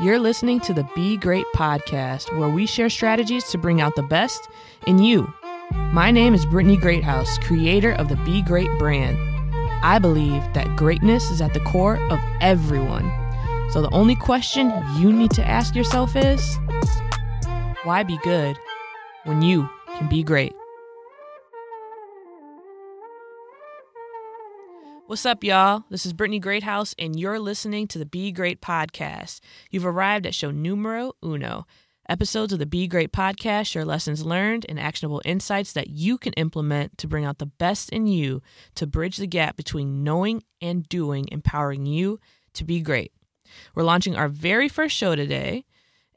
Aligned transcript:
You're 0.00 0.20
listening 0.20 0.60
to 0.60 0.72
the 0.72 0.88
Be 0.94 1.16
Great 1.16 1.44
podcast, 1.56 2.32
where 2.38 2.48
we 2.48 2.66
share 2.66 2.88
strategies 2.88 3.42
to 3.46 3.58
bring 3.58 3.80
out 3.80 3.96
the 3.96 4.04
best 4.04 4.48
in 4.86 5.00
you. 5.00 5.26
My 5.92 6.12
name 6.12 6.34
is 6.34 6.46
Brittany 6.46 6.76
Greathouse, 6.76 7.36
creator 7.38 7.94
of 7.94 8.08
the 8.08 8.14
Be 8.18 8.40
Great 8.40 8.70
brand. 8.78 9.18
I 9.84 9.98
believe 9.98 10.40
that 10.54 10.76
greatness 10.76 11.32
is 11.32 11.40
at 11.40 11.52
the 11.52 11.58
core 11.58 11.96
of 12.12 12.20
everyone. 12.40 13.10
So 13.72 13.82
the 13.82 13.90
only 13.90 14.14
question 14.14 14.72
you 14.98 15.12
need 15.12 15.32
to 15.32 15.44
ask 15.44 15.74
yourself 15.74 16.14
is 16.14 16.56
why 17.82 18.04
be 18.04 18.18
good 18.18 18.56
when 19.24 19.42
you 19.42 19.68
can 19.96 20.08
be 20.08 20.22
great? 20.22 20.54
What's 25.08 25.24
up, 25.24 25.42
y'all? 25.42 25.84
This 25.88 26.04
is 26.04 26.12
Brittany 26.12 26.38
Greathouse, 26.38 26.94
and 26.98 27.18
you're 27.18 27.38
listening 27.38 27.88
to 27.88 27.98
the 27.98 28.04
Be 28.04 28.30
Great 28.30 28.60
podcast. 28.60 29.40
You've 29.70 29.86
arrived 29.86 30.26
at 30.26 30.34
show 30.34 30.50
numero 30.50 31.14
uno. 31.24 31.66
Episodes 32.10 32.52
of 32.52 32.58
the 32.58 32.66
Be 32.66 32.86
Great 32.86 33.10
podcast 33.10 33.68
share 33.68 33.86
lessons 33.86 34.26
learned 34.26 34.66
and 34.68 34.78
actionable 34.78 35.22
insights 35.24 35.72
that 35.72 35.88
you 35.88 36.18
can 36.18 36.34
implement 36.34 36.98
to 36.98 37.08
bring 37.08 37.24
out 37.24 37.38
the 37.38 37.46
best 37.46 37.88
in 37.88 38.06
you 38.06 38.42
to 38.74 38.86
bridge 38.86 39.16
the 39.16 39.26
gap 39.26 39.56
between 39.56 40.04
knowing 40.04 40.42
and 40.60 40.86
doing, 40.90 41.26
empowering 41.32 41.86
you 41.86 42.20
to 42.52 42.62
be 42.62 42.82
great. 42.82 43.12
We're 43.74 43.84
launching 43.84 44.14
our 44.14 44.28
very 44.28 44.68
first 44.68 44.94
show 44.94 45.16
today. 45.16 45.64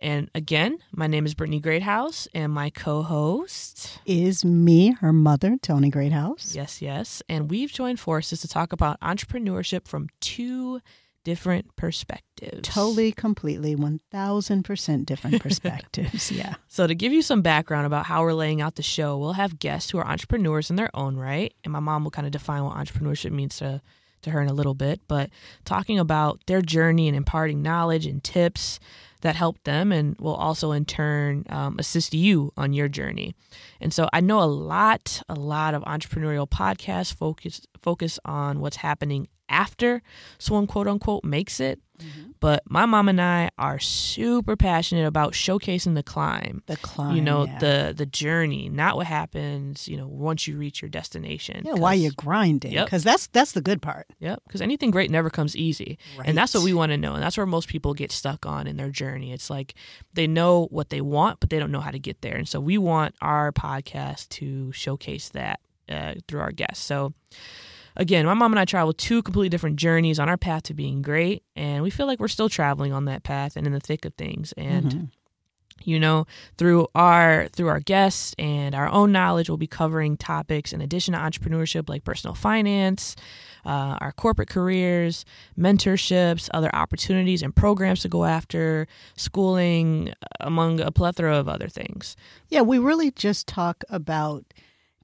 And 0.01 0.31
again, 0.33 0.79
my 0.91 1.05
name 1.05 1.27
is 1.27 1.35
Brittany 1.35 1.59
Greathouse, 1.59 2.27
and 2.33 2.51
my 2.51 2.71
co 2.71 3.03
host 3.03 3.99
is 4.03 4.43
me, 4.43 4.93
her 4.93 5.13
mother, 5.13 5.57
Tony 5.61 5.91
Greathouse. 5.91 6.55
Yes, 6.55 6.81
yes. 6.81 7.21
And 7.29 7.51
we've 7.51 7.71
joined 7.71 7.99
forces 7.99 8.41
to 8.41 8.47
talk 8.47 8.73
about 8.73 8.99
entrepreneurship 9.01 9.87
from 9.87 10.09
two 10.19 10.81
different 11.23 11.75
perspectives. 11.75 12.67
Totally, 12.67 13.11
completely, 13.11 13.75
1000% 13.75 15.05
different 15.05 15.41
perspectives. 15.43 16.31
yeah. 16.31 16.55
So, 16.67 16.87
to 16.87 16.95
give 16.95 17.13
you 17.13 17.21
some 17.21 17.43
background 17.43 17.85
about 17.85 18.07
how 18.07 18.23
we're 18.23 18.33
laying 18.33 18.59
out 18.59 18.75
the 18.75 18.83
show, 18.83 19.19
we'll 19.19 19.33
have 19.33 19.59
guests 19.59 19.91
who 19.91 19.99
are 19.99 20.07
entrepreneurs 20.07 20.71
in 20.71 20.77
their 20.77 20.89
own 20.95 21.15
right. 21.15 21.53
And 21.63 21.71
my 21.71 21.79
mom 21.79 22.03
will 22.03 22.11
kind 22.11 22.25
of 22.25 22.31
define 22.31 22.63
what 22.63 22.75
entrepreneurship 22.75 23.31
means 23.31 23.57
to, 23.57 23.83
to 24.23 24.31
her 24.31 24.41
in 24.41 24.47
a 24.47 24.53
little 24.53 24.73
bit, 24.73 24.99
but 25.07 25.29
talking 25.63 25.99
about 25.99 26.39
their 26.47 26.63
journey 26.63 27.07
and 27.07 27.15
imparting 27.15 27.61
knowledge 27.61 28.07
and 28.07 28.23
tips 28.23 28.79
that 29.21 29.35
help 29.35 29.63
them 29.63 29.91
and 29.91 30.15
will 30.19 30.35
also 30.35 30.71
in 30.71 30.85
turn 30.85 31.45
um, 31.49 31.77
assist 31.79 32.13
you 32.13 32.51
on 32.57 32.73
your 32.73 32.87
journey. 32.87 33.35
And 33.79 33.93
so 33.93 34.09
I 34.13 34.21
know 34.21 34.41
a 34.41 34.45
lot, 34.45 35.21
a 35.29 35.35
lot 35.35 35.73
of 35.73 35.83
entrepreneurial 35.83 36.49
podcasts 36.49 37.13
focus 37.13 37.61
focus 37.81 38.19
on 38.25 38.59
what's 38.59 38.77
happening 38.77 39.27
after 39.51 40.01
someone 40.39 40.65
quote 40.65 40.87
unquote 40.87 41.23
makes 41.23 41.59
it. 41.59 41.79
Mm-hmm. 41.99 42.31
But 42.39 42.63
my 42.67 42.87
mom 42.87 43.09
and 43.09 43.21
I 43.21 43.51
are 43.59 43.77
super 43.77 44.55
passionate 44.55 45.05
about 45.05 45.33
showcasing 45.33 45.93
the 45.93 46.01
climb. 46.01 46.63
The 46.65 46.77
climb. 46.77 47.15
You 47.15 47.21
know, 47.21 47.45
yeah. 47.45 47.59
the 47.59 47.93
the 47.95 48.07
journey, 48.07 48.69
not 48.69 48.95
what 48.95 49.05
happens, 49.05 49.87
you 49.87 49.97
know, 49.97 50.07
once 50.07 50.47
you 50.47 50.57
reach 50.57 50.81
your 50.81 50.89
destination. 50.89 51.61
Yeah, 51.63 51.73
while 51.73 51.93
you're 51.93 52.13
grinding. 52.15 52.73
Because 52.73 53.05
yep. 53.05 53.13
that's 53.13 53.27
that's 53.27 53.51
the 53.51 53.61
good 53.61 53.81
part. 53.81 54.07
Yep. 54.19 54.41
Because 54.47 54.61
anything 54.61 54.89
great 54.89 55.11
never 55.11 55.29
comes 55.29 55.55
easy. 55.55 55.99
Right. 56.17 56.27
And 56.27 56.37
that's 56.37 56.55
what 56.55 56.63
we 56.63 56.73
want 56.73 56.91
to 56.91 56.97
know. 56.97 57.13
And 57.13 57.21
that's 57.21 57.37
where 57.37 57.45
most 57.45 57.67
people 57.67 57.93
get 57.93 58.11
stuck 58.11 58.47
on 58.47 58.65
in 58.65 58.77
their 58.77 58.89
journey. 58.89 59.31
It's 59.31 59.51
like 59.51 59.75
they 60.13 60.25
know 60.25 60.67
what 60.71 60.89
they 60.89 61.01
want, 61.01 61.39
but 61.39 61.51
they 61.51 61.59
don't 61.59 61.71
know 61.71 61.81
how 61.81 61.91
to 61.91 61.99
get 61.99 62.21
there. 62.21 62.35
And 62.35 62.49
so 62.49 62.59
we 62.59 62.79
want 62.79 63.13
our 63.21 63.51
podcast 63.51 64.29
to 64.29 64.71
showcase 64.71 65.29
that 65.29 65.59
uh, 65.87 66.15
through 66.27 66.39
our 66.39 66.51
guests. 66.51 66.83
So 66.83 67.13
again, 67.95 68.25
my 68.25 68.33
mom 68.33 68.51
and 68.51 68.59
I 68.59 68.65
traveled 68.65 68.97
two 68.97 69.21
completely 69.21 69.49
different 69.49 69.75
journeys 69.75 70.19
on 70.19 70.29
our 70.29 70.37
path 70.37 70.63
to 70.63 70.73
being 70.73 71.01
great, 71.01 71.43
and 71.55 71.83
we 71.83 71.89
feel 71.89 72.07
like 72.07 72.19
we're 72.19 72.27
still 72.27 72.49
traveling 72.49 72.93
on 72.93 73.05
that 73.05 73.23
path 73.23 73.55
and 73.55 73.65
in 73.67 73.73
the 73.73 73.79
thick 73.79 74.05
of 74.05 74.13
things. 74.15 74.53
And 74.57 74.85
mm-hmm. 74.85 75.05
you 75.83 75.99
know, 75.99 76.25
through 76.57 76.87
our 76.95 77.47
through 77.49 77.67
our 77.67 77.79
guests 77.79 78.35
and 78.37 78.75
our 78.75 78.89
own 78.89 79.11
knowledge, 79.11 79.49
we'll 79.49 79.57
be 79.57 79.67
covering 79.67 80.17
topics 80.17 80.73
in 80.73 80.81
addition 80.81 81.13
to 81.13 81.19
entrepreneurship, 81.19 81.89
like 81.89 82.03
personal 82.03 82.35
finance. 82.35 83.15
Uh, 83.63 83.95
our 84.01 84.11
corporate 84.11 84.49
careers, 84.49 85.23
mentorships, 85.55 86.49
other 86.51 86.73
opportunities 86.73 87.43
and 87.43 87.55
programs 87.55 88.01
to 88.01 88.09
go 88.09 88.25
after, 88.25 88.87
schooling, 89.15 90.11
among 90.39 90.79
a 90.79 90.91
plethora 90.91 91.37
of 91.37 91.47
other 91.47 91.67
things. 91.67 92.15
Yeah, 92.49 92.61
we 92.61 92.79
really 92.79 93.11
just 93.11 93.45
talk 93.45 93.83
about 93.87 94.45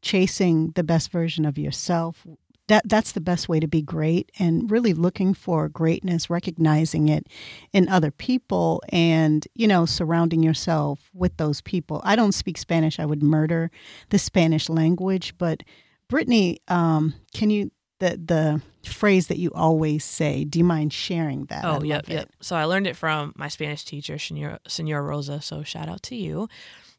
chasing 0.01 0.72
the 0.72 0.84
best 0.84 1.11
version 1.11 1.45
of 1.45 1.59
yourself 1.59 2.25
that 2.67 2.88
that's 2.88 3.13
the 3.13 3.22
best 3.22 3.50
way 3.50 3.59
to 3.59 3.67
be 3.67 3.81
great 3.81 4.31
and 4.39 4.69
really 4.69 4.94
looking 4.94 5.33
for 5.33 5.69
greatness 5.69 6.29
recognizing 6.29 7.09
it 7.09 7.28
in 7.73 7.88
other 7.89 8.11
people 8.11 8.81
and 8.89 9.47
you 9.55 9.67
know 9.67 9.85
surrounding 9.85 10.44
yourself 10.44 11.09
with 11.13 11.35
those 11.38 11.61
people. 11.61 12.01
I 12.03 12.16
don't 12.16 12.33
speak 12.33 12.57
spanish 12.57 13.00
i 13.00 13.05
would 13.05 13.23
murder 13.23 13.72
the 14.09 14.19
spanish 14.19 14.69
language 14.69 15.38
but 15.38 15.63
brittany 16.09 16.59
um, 16.67 17.13
can 17.33 17.50
you 17.50 17.72
the 18.00 18.19
the 18.23 18.61
phrase 18.89 19.28
that 19.28 19.38
you 19.38 19.51
always 19.53 20.03
say 20.03 20.44
do 20.44 20.59
you 20.59 20.66
mind 20.66 20.94
sharing 20.94 21.45
that 21.45 21.66
oh 21.66 21.84
yep 21.84 22.07
yep. 22.07 22.29
So 22.41 22.55
i 22.55 22.66
learned 22.66 22.88
it 22.88 22.95
from 22.95 23.34
my 23.35 23.47
spanish 23.47 23.84
teacher 23.84 24.17
senor, 24.17 24.59
senor 24.67 25.03
rosa 25.03 25.41
so 25.41 25.63
shout 25.63 25.89
out 25.89 26.03
to 26.03 26.16
you. 26.16 26.47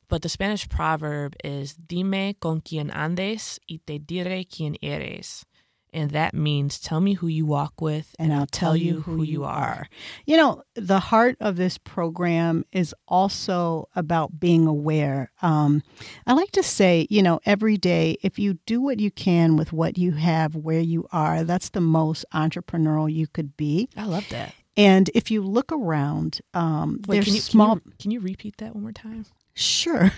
But 0.08 0.22
the 0.22 0.30
Spanish 0.30 0.66
proverb 0.70 1.34
is 1.44 1.74
Dime 1.74 2.32
con 2.40 2.62
quien 2.62 2.90
andes 2.90 3.60
y 3.68 3.78
te 3.84 3.98
diré 3.98 4.48
quién 4.48 4.78
eres 4.80 5.44
and 5.92 6.10
that 6.10 6.34
means 6.34 6.78
tell 6.78 7.00
me 7.00 7.14
who 7.14 7.26
you 7.26 7.46
walk 7.46 7.80
with 7.80 8.14
and, 8.18 8.32
and 8.32 8.40
I'll 8.40 8.46
tell 8.46 8.76
you 8.76 9.00
who 9.00 9.22
you 9.22 9.44
are. 9.44 9.88
You 10.26 10.36
know, 10.36 10.62
the 10.74 11.00
heart 11.00 11.36
of 11.40 11.56
this 11.56 11.78
program 11.78 12.64
is 12.72 12.94
also 13.06 13.88
about 13.94 14.38
being 14.38 14.66
aware. 14.66 15.32
Um, 15.42 15.82
I 16.26 16.34
like 16.34 16.50
to 16.52 16.62
say, 16.62 17.06
you 17.10 17.22
know, 17.22 17.40
every 17.44 17.76
day, 17.76 18.16
if 18.22 18.38
you 18.38 18.54
do 18.66 18.80
what 18.80 19.00
you 19.00 19.10
can 19.10 19.56
with 19.56 19.72
what 19.72 19.98
you 19.98 20.12
have 20.12 20.54
where 20.54 20.80
you 20.80 21.06
are, 21.12 21.44
that's 21.44 21.70
the 21.70 21.80
most 21.80 22.24
entrepreneurial 22.32 23.12
you 23.12 23.26
could 23.26 23.56
be. 23.56 23.88
I 23.96 24.04
love 24.04 24.28
that. 24.30 24.54
And 24.76 25.10
if 25.14 25.30
you 25.30 25.42
look 25.42 25.72
around, 25.72 26.40
um, 26.54 27.00
Wait, 27.06 27.16
there's 27.16 27.26
can 27.26 27.34
you, 27.34 27.40
small. 27.40 27.76
Can 27.76 27.82
you, 27.84 27.92
can 27.98 28.10
you 28.12 28.20
repeat 28.20 28.58
that 28.58 28.74
one 28.74 28.82
more 28.82 28.92
time? 28.92 29.26
Sure. 29.54 30.12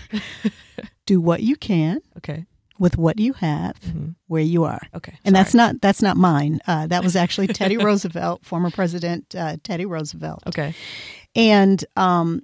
do 1.07 1.19
what 1.19 1.41
you 1.41 1.55
can. 1.55 2.01
Okay 2.17 2.45
with 2.81 2.97
what 2.97 3.19
you 3.19 3.33
have 3.33 3.79
mm-hmm. 3.81 4.09
where 4.25 4.41
you 4.41 4.63
are. 4.63 4.81
Okay. 4.95 5.13
And 5.23 5.35
that's 5.35 5.53
not 5.53 5.79
that's 5.81 6.01
not 6.01 6.17
mine. 6.17 6.59
Uh, 6.65 6.87
that 6.87 7.03
was 7.03 7.15
actually 7.15 7.47
Teddy 7.59 7.77
Roosevelt, 7.77 8.43
former 8.43 8.71
President 8.71 9.35
uh, 9.35 9.57
Teddy 9.63 9.85
Roosevelt. 9.85 10.41
Okay. 10.47 10.73
And 11.35 11.85
um, 11.95 12.41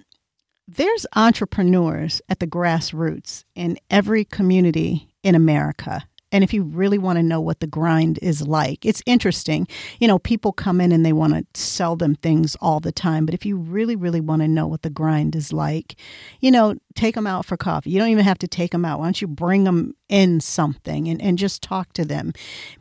there's 0.68 1.06
entrepreneurs 1.16 2.22
at 2.28 2.38
the 2.38 2.46
grassroots 2.46 3.44
in 3.56 3.78
every 3.90 4.24
community 4.24 5.12
in 5.24 5.34
America. 5.34 6.06
And 6.30 6.44
if 6.44 6.52
you 6.52 6.62
really 6.62 6.98
want 6.98 7.18
to 7.18 7.22
know 7.22 7.40
what 7.40 7.60
the 7.60 7.66
grind 7.66 8.18
is 8.20 8.46
like, 8.46 8.84
it's 8.84 9.02
interesting. 9.06 9.66
You 9.98 10.08
know, 10.08 10.18
people 10.18 10.52
come 10.52 10.80
in 10.80 10.92
and 10.92 11.04
they 11.04 11.12
want 11.12 11.32
to 11.32 11.60
sell 11.60 11.96
them 11.96 12.14
things 12.16 12.56
all 12.60 12.80
the 12.80 12.92
time. 12.92 13.24
But 13.24 13.34
if 13.34 13.46
you 13.46 13.56
really, 13.56 13.96
really 13.96 14.20
want 14.20 14.42
to 14.42 14.48
know 14.48 14.66
what 14.66 14.82
the 14.82 14.90
grind 14.90 15.34
is 15.34 15.52
like, 15.52 15.96
you 16.40 16.50
know, 16.50 16.76
take 16.94 17.14
them 17.14 17.26
out 17.26 17.46
for 17.46 17.56
coffee. 17.56 17.90
You 17.90 17.98
don't 17.98 18.10
even 18.10 18.24
have 18.24 18.38
to 18.38 18.48
take 18.48 18.72
them 18.72 18.84
out. 18.84 18.98
Why 18.98 19.06
don't 19.06 19.22
you 19.22 19.28
bring 19.28 19.64
them 19.64 19.94
in 20.08 20.40
something 20.40 21.08
and, 21.08 21.20
and 21.22 21.38
just 21.38 21.62
talk 21.62 21.92
to 21.94 22.04
them? 22.04 22.32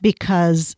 Because 0.01 0.75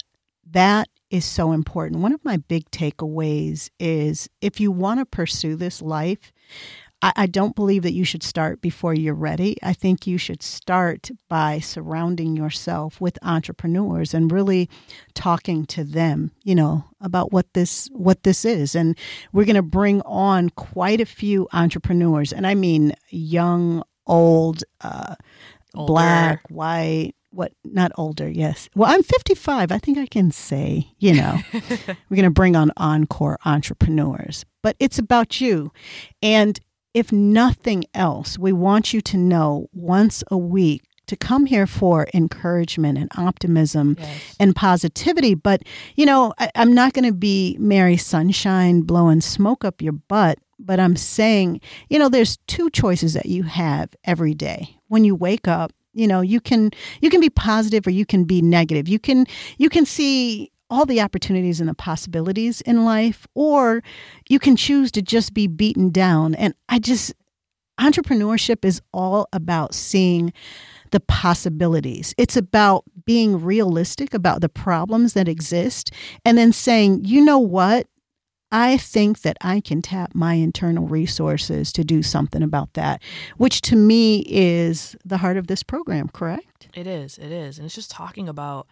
that 0.51 0.87
is 1.09 1.25
so 1.25 1.51
important. 1.51 2.01
One 2.01 2.13
of 2.13 2.23
my 2.23 2.37
big 2.37 2.69
takeaways 2.71 3.69
is 3.79 4.29
if 4.41 4.59
you 4.59 4.71
want 4.71 4.99
to 4.99 5.05
pursue 5.05 5.55
this 5.55 5.81
life, 5.81 6.31
I, 7.01 7.13
I 7.15 7.25
don't 7.27 7.55
believe 7.55 7.83
that 7.83 7.93
you 7.93 8.03
should 8.03 8.23
start 8.23 8.61
before 8.61 8.93
you're 8.93 9.13
ready. 9.13 9.57
I 9.63 9.73
think 9.73 10.05
you 10.07 10.17
should 10.17 10.43
start 10.43 11.09
by 11.27 11.59
surrounding 11.59 12.35
yourself 12.35 12.99
with 12.99 13.17
entrepreneurs 13.21 14.13
and 14.13 14.31
really 14.31 14.69
talking 15.13 15.65
to 15.67 15.83
them, 15.83 16.31
you 16.43 16.55
know, 16.55 16.85
about 17.01 17.31
what 17.31 17.53
this 17.53 17.89
what 17.93 18.23
this 18.23 18.45
is. 18.45 18.75
And 18.75 18.97
we're 19.31 19.45
going 19.45 19.55
to 19.55 19.61
bring 19.61 20.01
on 20.01 20.49
quite 20.49 21.01
a 21.01 21.05
few 21.05 21.47
entrepreneurs, 21.53 22.33
and 22.33 22.45
I 22.45 22.55
mean 22.55 22.93
young, 23.09 23.83
old, 24.05 24.63
uh, 24.81 25.15
black, 25.73 26.41
white, 26.49 27.13
what 27.31 27.51
not 27.63 27.91
older 27.95 28.27
yes 28.27 28.69
well 28.75 28.91
i'm 28.91 29.03
55 29.03 29.71
i 29.71 29.77
think 29.77 29.97
i 29.97 30.07
can 30.07 30.31
say 30.31 30.91
you 30.97 31.13
know 31.13 31.37
we're 31.53 32.15
going 32.15 32.23
to 32.23 32.31
bring 32.31 32.55
on 32.55 32.71
encore 32.77 33.37
entrepreneurs 33.45 34.45
but 34.63 34.75
it's 34.79 34.97
about 34.97 35.39
you 35.39 35.71
and 36.23 36.59
if 36.93 37.11
nothing 37.11 37.85
else, 37.93 38.37
we 38.37 38.51
want 38.51 38.93
you 38.93 39.01
to 39.01 39.17
know 39.17 39.67
once 39.73 40.23
a 40.31 40.37
week 40.37 40.83
to 41.09 41.15
come 41.15 41.47
here 41.47 41.65
for 41.65 42.07
encouragement 42.13 42.97
and 42.97 43.11
optimism 43.17 43.95
yes. 43.99 44.35
and 44.39 44.55
positivity. 44.55 45.33
But, 45.33 45.63
you 45.95 46.05
know, 46.05 46.33
I, 46.37 46.51
am 46.55 46.73
not 46.73 46.93
going 46.93 47.05
to 47.05 47.13
be 47.13 47.57
Mary 47.59 47.97
Sunshine 47.97 48.81
blowing 48.81 49.19
smoke 49.19 49.65
up 49.65 49.81
your 49.81 49.93
butt, 49.93 50.37
but 50.59 50.79
I'm 50.79 50.95
saying, 50.95 51.61
you 51.89 51.97
know, 51.97 52.09
there's 52.09 52.37
two 52.47 52.69
choices 52.69 53.13
that 53.13 53.25
you 53.25 53.43
have 53.43 53.89
every 54.03 54.35
day. 54.35 54.77
When 54.87 55.03
you 55.03 55.15
wake 55.15 55.47
up, 55.47 55.71
you 55.93 56.07
know, 56.07 56.21
you 56.21 56.39
can 56.39 56.71
you 57.01 57.09
can 57.09 57.19
be 57.19 57.29
positive 57.29 57.87
or 57.87 57.89
you 57.89 58.05
can 58.05 58.23
be 58.23 58.41
negative. 58.41 58.87
You 58.87 58.99
can 58.99 59.25
you 59.57 59.69
can 59.69 59.85
see 59.85 60.51
all 60.69 60.85
the 60.85 61.01
opportunities 61.01 61.59
and 61.59 61.69
the 61.69 61.73
possibilities 61.73 62.61
in 62.61 62.85
life, 62.85 63.27
or 63.35 63.81
you 64.29 64.39
can 64.39 64.55
choose 64.55 64.91
to 64.91 65.01
just 65.01 65.33
be 65.33 65.47
beaten 65.47 65.89
down. 65.89 66.35
And 66.35 66.53
I 66.67 66.79
just, 66.79 67.13
entrepreneurship 67.79 68.63
is 68.63 68.81
all 68.93 69.27
about 69.33 69.73
seeing 69.73 70.31
the 70.91 70.99
possibilities. 70.99 72.13
It's 72.17 72.37
about 72.37 72.83
being 73.05 73.41
realistic 73.43 74.13
about 74.13 74.41
the 74.41 74.49
problems 74.49 75.13
that 75.13 75.27
exist 75.27 75.91
and 76.25 76.37
then 76.37 76.51
saying, 76.51 77.05
you 77.05 77.23
know 77.23 77.39
what? 77.39 77.87
I 78.51 78.77
think 78.77 79.21
that 79.21 79.37
I 79.41 79.61
can 79.61 79.83
tap 79.83 80.15
my 80.15 80.33
internal 80.33 80.87
resources 80.87 81.71
to 81.73 81.83
do 81.83 82.01
something 82.01 82.41
about 82.41 82.73
that, 82.73 82.99
which 83.37 83.61
to 83.61 83.75
me 83.75 84.23
is 84.27 84.95
the 85.05 85.17
heart 85.17 85.37
of 85.37 85.45
this 85.45 85.61
program, 85.61 86.09
correct? 86.09 86.67
It 86.73 86.87
is. 86.87 87.19
It 87.19 87.31
is. 87.31 87.59
And 87.59 87.65
it's 87.65 87.75
just 87.75 87.91
talking 87.91 88.27
about 88.27 88.67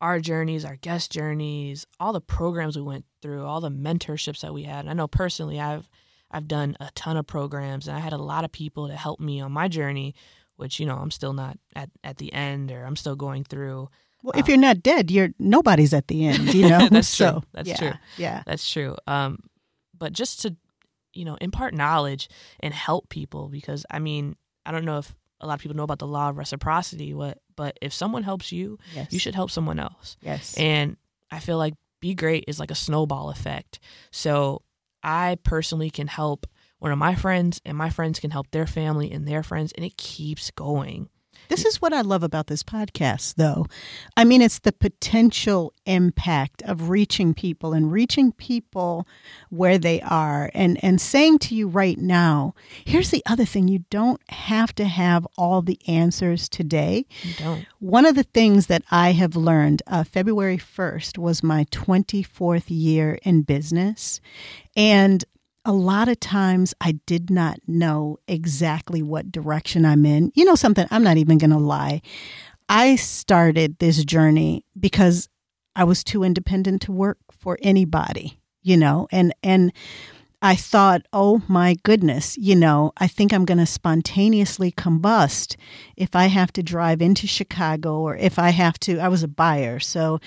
our 0.00 0.20
journeys, 0.20 0.64
our 0.64 0.76
guest 0.76 1.10
journeys, 1.10 1.86
all 1.98 2.12
the 2.12 2.20
programs 2.20 2.76
we 2.76 2.82
went 2.82 3.04
through, 3.22 3.44
all 3.44 3.60
the 3.60 3.70
mentorships 3.70 4.40
that 4.40 4.54
we 4.54 4.64
had. 4.64 4.80
And 4.80 4.90
I 4.90 4.92
know 4.92 5.08
personally 5.08 5.60
I've 5.60 5.88
I've 6.30 6.48
done 6.48 6.76
a 6.80 6.90
ton 6.94 7.16
of 7.16 7.26
programs 7.26 7.88
and 7.88 7.96
I 7.96 8.00
had 8.00 8.12
a 8.12 8.18
lot 8.18 8.44
of 8.44 8.52
people 8.52 8.88
to 8.88 8.96
help 8.96 9.20
me 9.20 9.40
on 9.40 9.52
my 9.52 9.68
journey, 9.68 10.14
which, 10.56 10.80
you 10.80 10.86
know, 10.86 10.96
I'm 10.96 11.10
still 11.10 11.32
not 11.32 11.58
at, 11.74 11.90
at 12.02 12.18
the 12.18 12.32
end 12.32 12.72
or 12.72 12.84
I'm 12.84 12.96
still 12.96 13.16
going 13.16 13.44
through. 13.44 13.88
Well, 14.22 14.32
if 14.36 14.48
you're 14.48 14.56
not 14.56 14.82
dead, 14.82 15.10
you're 15.10 15.30
nobody's 15.38 15.94
at 15.94 16.08
the 16.08 16.26
end, 16.26 16.52
you 16.52 16.68
know. 16.68 16.88
That's 16.90 17.08
so, 17.08 17.30
true. 17.30 17.42
That's 17.52 17.68
yeah, 17.68 17.76
true. 17.76 17.92
Yeah. 18.16 18.42
That's 18.44 18.68
true. 18.68 18.96
Um, 19.06 19.38
but 19.96 20.12
just 20.12 20.42
to, 20.42 20.56
you 21.14 21.24
know, 21.24 21.36
impart 21.40 21.74
knowledge 21.74 22.28
and 22.60 22.74
help 22.74 23.08
people 23.08 23.48
because 23.48 23.86
I 23.90 24.00
mean, 24.00 24.36
I 24.64 24.72
don't 24.72 24.84
know 24.84 24.98
if 24.98 25.14
a 25.40 25.46
lot 25.46 25.54
of 25.54 25.60
people 25.60 25.76
know 25.76 25.84
about 25.84 26.00
the 26.00 26.06
law 26.06 26.30
of 26.30 26.38
reciprocity, 26.38 27.14
what, 27.14 27.38
but 27.56 27.76
if 27.82 27.92
someone 27.92 28.22
helps 28.22 28.52
you, 28.52 28.78
Yes. 28.94 29.12
you 29.12 29.18
should 29.18 29.34
help 29.34 29.50
someone 29.50 29.78
else. 29.78 30.16
Yes. 30.20 30.54
And 30.56 30.96
I 31.30 31.40
feel 31.40 31.58
like 31.58 31.74
be 32.00 32.14
great 32.14 32.44
is 32.46 32.60
like 32.60 32.70
a 32.70 32.74
snowball 32.76 33.30
effect. 33.30 33.80
So 34.10 34.62
I 35.02 35.38
personally 35.42 35.90
can 35.90 36.06
help 36.06 36.46
one 36.78 36.92
of 36.92 36.98
my 36.98 37.14
friends, 37.14 37.60
and 37.64 37.76
my 37.76 37.88
friends 37.90 38.20
can 38.20 38.30
help 38.30 38.50
their 38.50 38.66
family 38.66 39.10
and 39.10 39.26
their 39.26 39.42
friends, 39.42 39.72
and 39.72 39.84
it 39.84 39.96
keeps 39.96 40.50
going. 40.50 41.08
This 41.48 41.64
is 41.64 41.80
what 41.80 41.92
I 41.92 42.00
love 42.00 42.22
about 42.22 42.46
this 42.46 42.62
podcast, 42.62 43.34
though. 43.36 43.66
I 44.16 44.24
mean, 44.24 44.42
it's 44.42 44.58
the 44.58 44.72
potential 44.72 45.72
impact 45.84 46.62
of 46.62 46.90
reaching 46.90 47.34
people 47.34 47.72
and 47.72 47.92
reaching 47.92 48.32
people 48.32 49.06
where 49.50 49.78
they 49.78 50.00
are 50.02 50.50
and, 50.54 50.82
and 50.82 51.00
saying 51.00 51.38
to 51.40 51.54
you 51.54 51.68
right 51.68 51.98
now, 51.98 52.54
here's 52.84 53.10
the 53.10 53.22
other 53.26 53.44
thing 53.44 53.68
you 53.68 53.84
don't 53.90 54.20
have 54.30 54.74
to 54.76 54.84
have 54.84 55.26
all 55.36 55.62
the 55.62 55.78
answers 55.86 56.48
today. 56.48 57.06
You 57.22 57.34
don't. 57.34 57.66
One 57.78 58.06
of 58.06 58.14
the 58.14 58.24
things 58.24 58.66
that 58.66 58.82
I 58.90 59.12
have 59.12 59.36
learned, 59.36 59.82
uh, 59.86 60.04
February 60.04 60.58
1st 60.58 61.18
was 61.18 61.42
my 61.42 61.64
24th 61.66 62.64
year 62.68 63.18
in 63.22 63.42
business. 63.42 64.20
And 64.76 65.24
a 65.66 65.72
lot 65.72 66.08
of 66.08 66.20
times 66.20 66.72
I 66.80 66.92
did 67.06 67.28
not 67.28 67.58
know 67.66 68.18
exactly 68.28 69.02
what 69.02 69.32
direction 69.32 69.84
I'm 69.84 70.06
in. 70.06 70.30
You 70.34 70.44
know, 70.44 70.54
something, 70.54 70.86
I'm 70.90 71.02
not 71.02 71.16
even 71.16 71.38
going 71.38 71.50
to 71.50 71.58
lie. 71.58 72.02
I 72.68 72.94
started 72.96 73.78
this 73.78 74.04
journey 74.04 74.64
because 74.78 75.28
I 75.74 75.84
was 75.84 76.04
too 76.04 76.22
independent 76.22 76.82
to 76.82 76.92
work 76.92 77.18
for 77.32 77.58
anybody, 77.62 78.40
you 78.62 78.76
know, 78.76 79.08
and, 79.10 79.34
and, 79.42 79.72
I 80.42 80.54
thought, 80.54 81.02
oh 81.14 81.42
my 81.48 81.76
goodness, 81.82 82.36
you 82.36 82.54
know, 82.54 82.92
I 82.98 83.08
think 83.08 83.32
I'm 83.32 83.46
going 83.46 83.58
to 83.58 83.66
spontaneously 83.66 84.70
combust 84.70 85.56
if 85.96 86.14
I 86.14 86.26
have 86.26 86.52
to 86.52 86.62
drive 86.62 87.00
into 87.00 87.26
Chicago 87.26 88.00
or 88.00 88.16
if 88.16 88.38
I 88.38 88.50
have 88.50 88.78
to. 88.80 88.98
I 88.98 89.08
was 89.08 89.22
a 89.22 89.28
buyer. 89.28 89.80
So, 89.80 90.20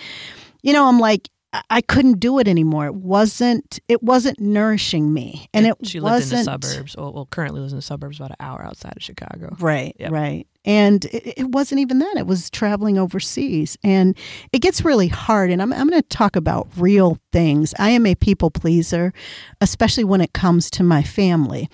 you 0.64 0.74
know, 0.74 0.88
I'm 0.88 1.00
like, 1.00 1.30
I- 1.70 1.82
couldn't 1.82 2.20
do 2.20 2.38
it 2.40 2.48
anymore. 2.48 2.86
It 2.86 2.96
wasn't. 2.96 3.80
It 3.88 4.04
wasn't 4.04 4.40
nourishing 4.40 5.12
me, 5.14 5.48
and 5.54 5.66
it 5.66 5.80
was. 5.80 5.90
she 5.90 6.00
lived 6.00 6.32
in 6.32 6.38
the 6.40 6.44
suburbs. 6.44 6.96
Well, 6.96 7.14
well, 7.14 7.26
currently 7.26 7.60
lives 7.62 7.74
in 7.74 7.78
the 7.78 7.82
suburbs, 7.84 8.18
about 8.20 8.32
an 8.32 8.36
hour 8.40 8.64
outside 8.64 8.94
of 8.96 9.02
Chicago. 9.04 9.56
Right, 9.60 9.96
Yep. 10.00 10.12
right. 10.12 10.48
And 10.66 11.06
it, 11.06 11.40
it 11.40 11.48
wasn't 11.52 11.80
even 11.80 12.00
that. 12.00 12.16
It 12.18 12.28
was 12.28 12.50
traveling 12.50 13.00
overseas. 13.00 13.78
And 13.84 14.16
it 14.52 14.60
gets 14.62 14.84
really 14.84 15.08
hard. 15.08 15.50
And 15.52 15.62
I'm, 15.62 15.72
I'm 15.72 15.88
going 15.88 16.02
to 16.02 16.08
talk 16.10 16.36
about 16.36 16.68
real 16.76 17.18
things. 17.32 17.74
I 17.80 17.90
am 17.92 18.06
a 18.06 18.14
people 18.14 18.52
pleaser, 18.52 19.14
especially 19.62 20.04
when 20.04 20.20
it 20.22 20.34
comes 20.34 20.70
to 20.72 20.84
my 20.84 21.02
family. 21.02 21.70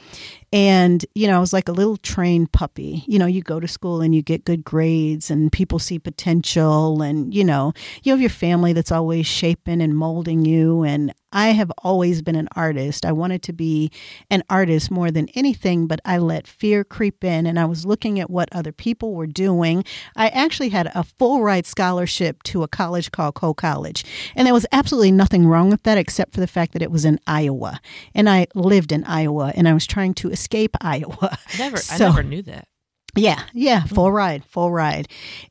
And, 0.56 1.06
you 1.16 1.28
know, 1.28 1.36
I 1.36 1.40
was 1.40 1.52
like 1.52 1.68
a 1.68 1.74
little 1.74 1.98
trained 1.98 2.54
puppy. 2.54 3.04
You 3.08 3.20
know, 3.20 3.26
you 3.26 3.42
go 3.42 3.60
to 3.60 3.68
school 3.68 4.00
and 4.00 4.16
you 4.16 4.22
get 4.22 4.46
good 4.46 4.64
grades 4.64 5.30
and 5.30 5.52
people 5.52 5.80
see 5.80 6.00
potential. 6.00 7.02
And, 7.02 7.34
you 7.34 7.44
know, 7.44 7.74
you 8.04 8.14
have 8.14 8.22
your 8.22 8.30
family 8.30 8.72
that's 8.72 8.92
always 8.92 9.28
shaping 9.28 9.82
and 9.82 9.98
molding 9.98 10.46
you. 10.46 10.84
And 10.84 11.14
I 11.36 11.50
have 11.50 11.70
always 11.80 12.22
been 12.22 12.38
an 12.38 12.48
artist. 12.56 13.06
I 13.06 13.12
wanted 13.12 13.44
to 13.44 13.54
be 13.54 13.92
an 14.32 14.42
artist 14.50 14.90
more 14.90 15.12
than 15.12 15.28
anything, 15.36 15.86
but 15.86 16.00
I 16.06 16.18
let 16.18 16.48
fear 16.48 16.86
creep 16.86 17.26
in 17.26 17.46
and 17.46 17.60
I 17.60 17.66
was 17.66 17.86
looking 17.86 18.22
at 18.22 18.30
what 18.30 18.48
other 18.54 18.72
people 18.72 19.14
were 19.14 19.28
doing. 19.28 19.84
I 20.16 20.30
actually 20.30 20.70
had 20.70 20.90
a 20.96 21.04
full 21.04 21.44
ride 21.44 21.66
scholarship 21.66 22.42
to 22.44 22.64
a 22.64 22.70
college 22.70 23.12
called 23.12 23.36
Coe 23.36 23.54
College. 23.54 24.06
And 24.34 24.48
there 24.48 24.54
was 24.54 24.66
absolutely 24.72 25.12
nothing 25.12 25.46
wrong 25.46 25.70
with 25.70 25.84
that 25.84 25.98
except 25.98 26.34
for 26.34 26.40
the 26.40 26.48
fact 26.48 26.72
that 26.72 26.82
it 26.82 26.90
was 26.90 27.04
in 27.04 27.20
Iowa. 27.28 27.82
And 28.14 28.30
I 28.30 28.48
lived 28.56 28.94
in 28.94 29.04
Iowa 29.04 29.52
and 29.56 29.68
I 29.68 29.74
was 29.74 29.86
trying 29.86 30.14
to 30.16 30.32
escape 30.32 30.78
Iowa. 30.82 31.38
Never, 31.60 31.78
I 31.92 31.98
never 31.98 32.24
knew 32.24 32.44
that. 32.44 32.70
Yeah, 33.16 33.44
yeah, 33.54 33.84
full 33.86 34.12
ride, 34.12 34.44
full 34.46 34.72
ride. 34.72 35.08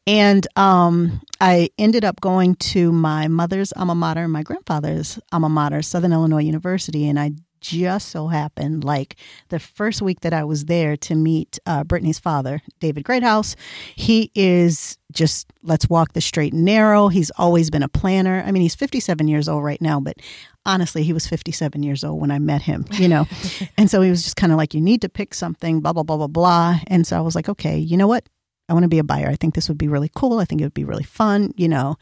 And 0.07 0.47
um, 0.57 1.23
I 1.41 1.71
ended 1.79 2.05
up 2.05 2.21
going 2.21 2.57
to 2.57 2.93
my 2.93 3.29
mother's 3.29 3.73
alma 3.73 3.95
mater 3.95 4.25
and 4.25 4.33
my 4.33 4.43
grandfather's 4.43 5.19
alma 5.33 5.49
mater, 5.49 5.81
Southern 5.81 6.13
Illinois 6.13 6.43
University. 6.43 7.09
And 7.09 7.19
I 7.19 7.33
just 7.65 8.11
so 8.11 8.29
happened, 8.29 8.85
like 8.85 9.17
the 9.49 9.59
first 9.59 10.03
week 10.03 10.21
that 10.21 10.35
I 10.35 10.45
was 10.45 10.67
there, 10.67 10.97
to 10.99 11.15
meet 11.15 11.59
uh, 11.65 11.83
Brittany's 11.85 12.19
father, 12.19 12.61
David 12.79 13.05
Greathouse. 13.05 13.57
He 13.95 14.31
is 14.35 14.99
just, 15.13 15.47
let's 15.63 15.89
walk 15.89 16.13
the 16.13 16.21
straight 16.21 16.53
and 16.53 16.65
narrow. 16.67 17.09
He's 17.09 17.31
always 17.39 17.71
been 17.71 17.83
a 17.83 17.89
planner. 17.89 18.45
I 18.47 18.53
mean, 18.53 18.63
he's 18.63 18.75
57 18.75 19.27
years 19.29 19.49
old 19.49 19.65
right 19.65 19.81
now, 19.81 19.99
but 19.99 20.19
honestly, 20.67 21.03
he 21.03 21.13
was 21.13 21.27
57 21.27 21.83
years 21.83 22.05
old 22.05 22.21
when 22.21 22.31
I 22.31 22.39
met 22.39 22.63
him, 22.63 22.87
you 22.93 23.09
know? 23.09 23.27
and 23.79 23.91
so 23.91 24.01
he 24.01 24.11
was 24.11 24.23
just 24.23 24.37
kind 24.37 24.53
of 24.53 24.59
like, 24.59 24.75
you 24.75 24.81
need 24.81 25.01
to 25.03 25.09
pick 25.09 25.35
something, 25.35 25.81
blah, 25.81 25.93
blah, 25.93 26.03
blah, 26.03 26.17
blah, 26.17 26.27
blah. 26.27 26.81
And 26.87 27.07
so 27.07 27.17
I 27.17 27.21
was 27.21 27.35
like, 27.35 27.49
okay, 27.49 27.77
you 27.77 27.97
know 27.97 28.07
what? 28.07 28.29
I 28.69 28.73
want 28.73 28.85
to 28.85 28.89
be 28.89 28.99
a 28.99 29.05
buyer. 29.05 29.29
I 29.29 29.37
think 29.37 29.55
this 29.55 29.69
would 29.69 29.79
be 29.79 29.89
really 29.89 30.11
cool. 30.15 30.39
I 30.39 30.45
think 30.45 30.61
it 30.61 30.65
would 30.65 30.75
be 30.75 30.85
really 30.85 31.05
fun, 31.05 31.53
you 31.57 31.69
know? 31.69 31.97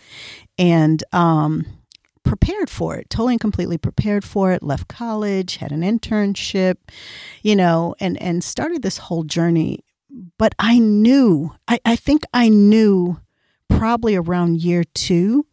And, 0.58 1.02
um, 1.12 1.66
prepared 2.24 2.70
for 2.70 2.96
it, 2.96 3.10
totally 3.10 3.34
and 3.34 3.40
completely 3.40 3.76
prepared 3.76 4.24
for 4.24 4.52
it, 4.52 4.62
left 4.62 4.88
college, 4.88 5.56
had 5.56 5.72
an 5.72 5.82
internship, 5.82 6.76
you 7.42 7.56
know, 7.56 7.94
and, 7.98 8.20
and 8.22 8.44
started 8.44 8.82
this 8.82 8.98
whole 8.98 9.24
journey. 9.24 9.80
But 10.38 10.54
I 10.58 10.78
knew, 10.78 11.52
I, 11.66 11.80
I 11.84 11.96
think 11.96 12.22
I 12.32 12.48
knew 12.48 13.20
probably 13.68 14.14
around 14.14 14.60
year 14.60 14.84
two 14.94 15.46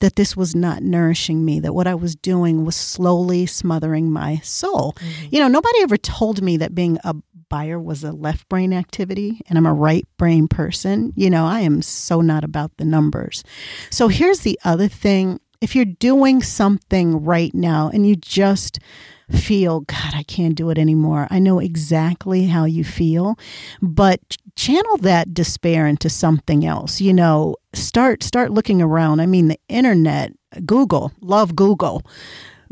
that 0.00 0.16
this 0.16 0.36
was 0.36 0.54
not 0.54 0.82
nourishing 0.82 1.44
me, 1.44 1.60
that 1.60 1.74
what 1.74 1.86
I 1.86 1.94
was 1.94 2.16
doing 2.16 2.64
was 2.64 2.76
slowly 2.76 3.46
smothering 3.46 4.10
my 4.10 4.38
soul. 4.38 4.92
Mm-hmm. 4.92 5.26
You 5.30 5.40
know, 5.40 5.48
nobody 5.48 5.80
ever 5.82 5.96
told 5.96 6.42
me 6.42 6.56
that 6.56 6.74
being 6.74 6.98
a 7.04 7.14
buyer 7.48 7.78
was 7.78 8.02
a 8.02 8.12
left 8.12 8.48
brain 8.48 8.72
activity 8.72 9.40
and 9.48 9.58
I'm 9.58 9.66
a 9.66 9.74
right 9.74 10.06
brain 10.16 10.48
person. 10.48 11.12
You 11.16 11.28
know, 11.28 11.46
I 11.46 11.60
am 11.60 11.82
so 11.82 12.20
not 12.20 12.44
about 12.44 12.76
the 12.78 12.84
numbers. 12.84 13.44
So 13.90 14.08
here's 14.08 14.40
the 14.40 14.58
other 14.64 14.88
thing 14.88 15.40
if 15.60 15.76
you're 15.76 15.84
doing 15.84 16.42
something 16.42 17.22
right 17.22 17.54
now 17.54 17.90
and 17.92 18.06
you 18.06 18.16
just 18.16 18.78
feel, 19.32 19.80
God, 19.80 20.14
I 20.14 20.22
can't 20.22 20.54
do 20.54 20.70
it 20.70 20.78
anymore, 20.78 21.26
I 21.30 21.38
know 21.38 21.58
exactly 21.58 22.46
how 22.46 22.64
you 22.64 22.84
feel, 22.84 23.38
but 23.80 24.20
channel 24.56 24.96
that 24.98 25.32
despair 25.34 25.86
into 25.86 26.10
something 26.10 26.64
else. 26.64 27.00
You 27.00 27.14
know, 27.14 27.56
start 27.72 28.22
start 28.22 28.50
looking 28.50 28.82
around. 28.82 29.20
I 29.20 29.26
mean, 29.26 29.48
the 29.48 29.58
internet, 29.68 30.32
Google, 30.64 31.12
love 31.20 31.56
Google. 31.56 32.02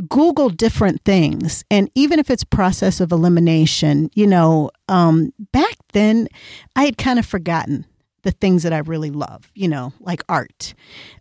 Google 0.08 0.48
different 0.48 1.04
things. 1.04 1.64
And 1.72 1.90
even 1.96 2.20
if 2.20 2.30
it's 2.30 2.44
process 2.44 3.00
of 3.00 3.10
elimination, 3.10 4.10
you 4.14 4.28
know, 4.28 4.70
um, 4.88 5.32
back 5.50 5.74
then 5.92 6.28
I 6.76 6.84
had 6.84 6.98
kind 6.98 7.18
of 7.18 7.26
forgotten 7.26 7.84
the 8.28 8.36
things 8.36 8.62
that 8.62 8.74
I 8.74 8.78
really 8.78 9.10
love, 9.10 9.50
you 9.54 9.68
know, 9.68 9.94
like 10.00 10.22
art. 10.28 10.74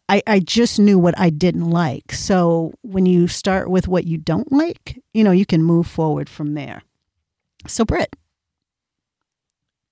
I, 0.09 0.21
I 0.27 0.39
just 0.41 0.77
knew 0.77 0.99
what 0.99 1.17
I 1.17 1.29
didn't 1.29 1.69
like. 1.69 2.11
So 2.11 2.73
when 2.81 3.05
you 3.05 3.29
start 3.29 3.69
with 3.69 3.87
what 3.87 4.03
you 4.05 4.17
don't 4.17 4.51
like, 4.51 4.99
you 5.13 5.23
know, 5.23 5.31
you 5.31 5.45
can 5.45 5.63
move 5.63 5.87
forward 5.87 6.27
from 6.27 6.53
there. 6.53 6.81
So, 7.65 7.85
Britt, 7.85 8.13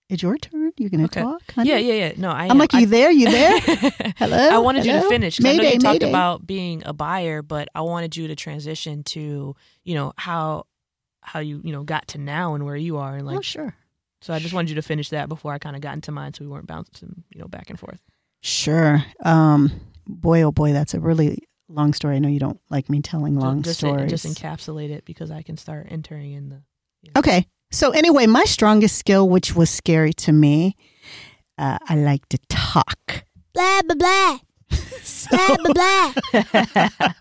it's 0.09 0.21
your 0.23 0.37
turn. 0.37 0.73
You're 0.77 0.89
going 0.89 0.99
to 0.99 1.05
Okay. 1.05 1.21
talk? 1.21 1.41
honey? 1.55 1.69
Yeah, 1.69 1.77
yeah, 1.77 1.93
yeah. 1.93 2.11
No, 2.17 2.29
I. 2.31 2.43
I'm 2.45 2.51
am. 2.51 2.57
like, 2.57 2.73
you 2.73 2.85
there? 2.85 3.11
You 3.11 3.29
there? 3.29 3.57
Hello? 4.17 4.49
I 4.49 4.57
wanted 4.59 4.85
you 4.85 4.91
to 4.91 5.07
finish. 5.07 5.37
'cause 5.37 5.45
I 5.45 5.53
know 5.53 5.63
Mayday, 5.63 5.73
you 5.75 5.79
talked 5.79 6.03
about 6.03 6.45
being 6.45 6.83
a 6.85 6.91
buyer, 6.91 7.41
but 7.41 7.69
I 7.73 7.79
wanted 7.81 8.17
you 8.17 8.27
to 8.27 8.35
transition 8.35 9.03
to, 9.05 9.55
you 9.85 9.95
know, 9.95 10.11
how 10.17 10.65
how 11.21 11.39
you 11.39 11.61
you 11.63 11.71
know 11.71 11.83
got 11.83 12.09
to 12.09 12.17
now 12.19 12.53
and 12.55 12.65
where 12.65 12.75
you 12.75 12.97
are, 12.97 13.15
and 13.15 13.23
oh, 13.23 13.31
like. 13.31 13.37
oh, 13.39 13.41
sure. 13.41 13.73
So 14.25 14.33
I 14.33 14.39
just 14.39 14.55
wanted 14.55 14.69
you 14.69 14.75
to 14.77 14.81
finish 14.81 15.09
that 15.09 15.29
before 15.29 15.53
I 15.53 15.59
kind 15.59 15.75
of 15.75 15.83
got 15.83 15.93
into 15.93 16.11
mine, 16.11 16.33
so 16.33 16.43
we 16.43 16.49
weren't 16.49 16.65
bouncing, 16.65 17.23
you 17.29 17.39
know, 17.39 17.47
back 17.47 17.69
and 17.69 17.79
forth. 17.79 17.99
Sure. 18.41 19.05
Um, 19.23 19.71
boy, 20.07 20.41
oh 20.41 20.51
boy, 20.51 20.73
that's 20.73 20.95
a 20.95 20.99
really 20.99 21.47
long 21.69 21.93
story. 21.93 22.15
I 22.15 22.19
know 22.19 22.29
you 22.29 22.39
don't 22.39 22.59
like 22.71 22.89
me 22.89 23.01
telling 23.03 23.35
long 23.39 23.61
just, 23.61 23.77
stories. 23.77 24.09
Just 24.09 24.25
encapsulate 24.25 24.89
it 24.89 25.05
because 25.05 25.29
I 25.29 25.43
can 25.43 25.57
start 25.57 25.85
entering 25.91 26.31
in 26.31 26.49
the. 26.49 26.63
Okay. 27.15 27.45
So 27.69 27.91
anyway, 27.91 28.25
my 28.25 28.45
strongest 28.45 28.97
skill, 28.97 29.29
which 29.29 29.55
was 29.55 29.69
scary 29.69 30.11
to 30.13 30.31
me, 30.31 30.75
uh, 31.59 31.77
I 31.87 31.95
like 31.95 32.27
to 32.29 32.39
talk. 32.49 33.25
Blah 33.53 33.83
blah 33.83 33.93
blah. 33.93 34.39
So 35.03 35.37
Blah 35.37 35.55
blah 35.73 36.13
blah. 36.73 37.11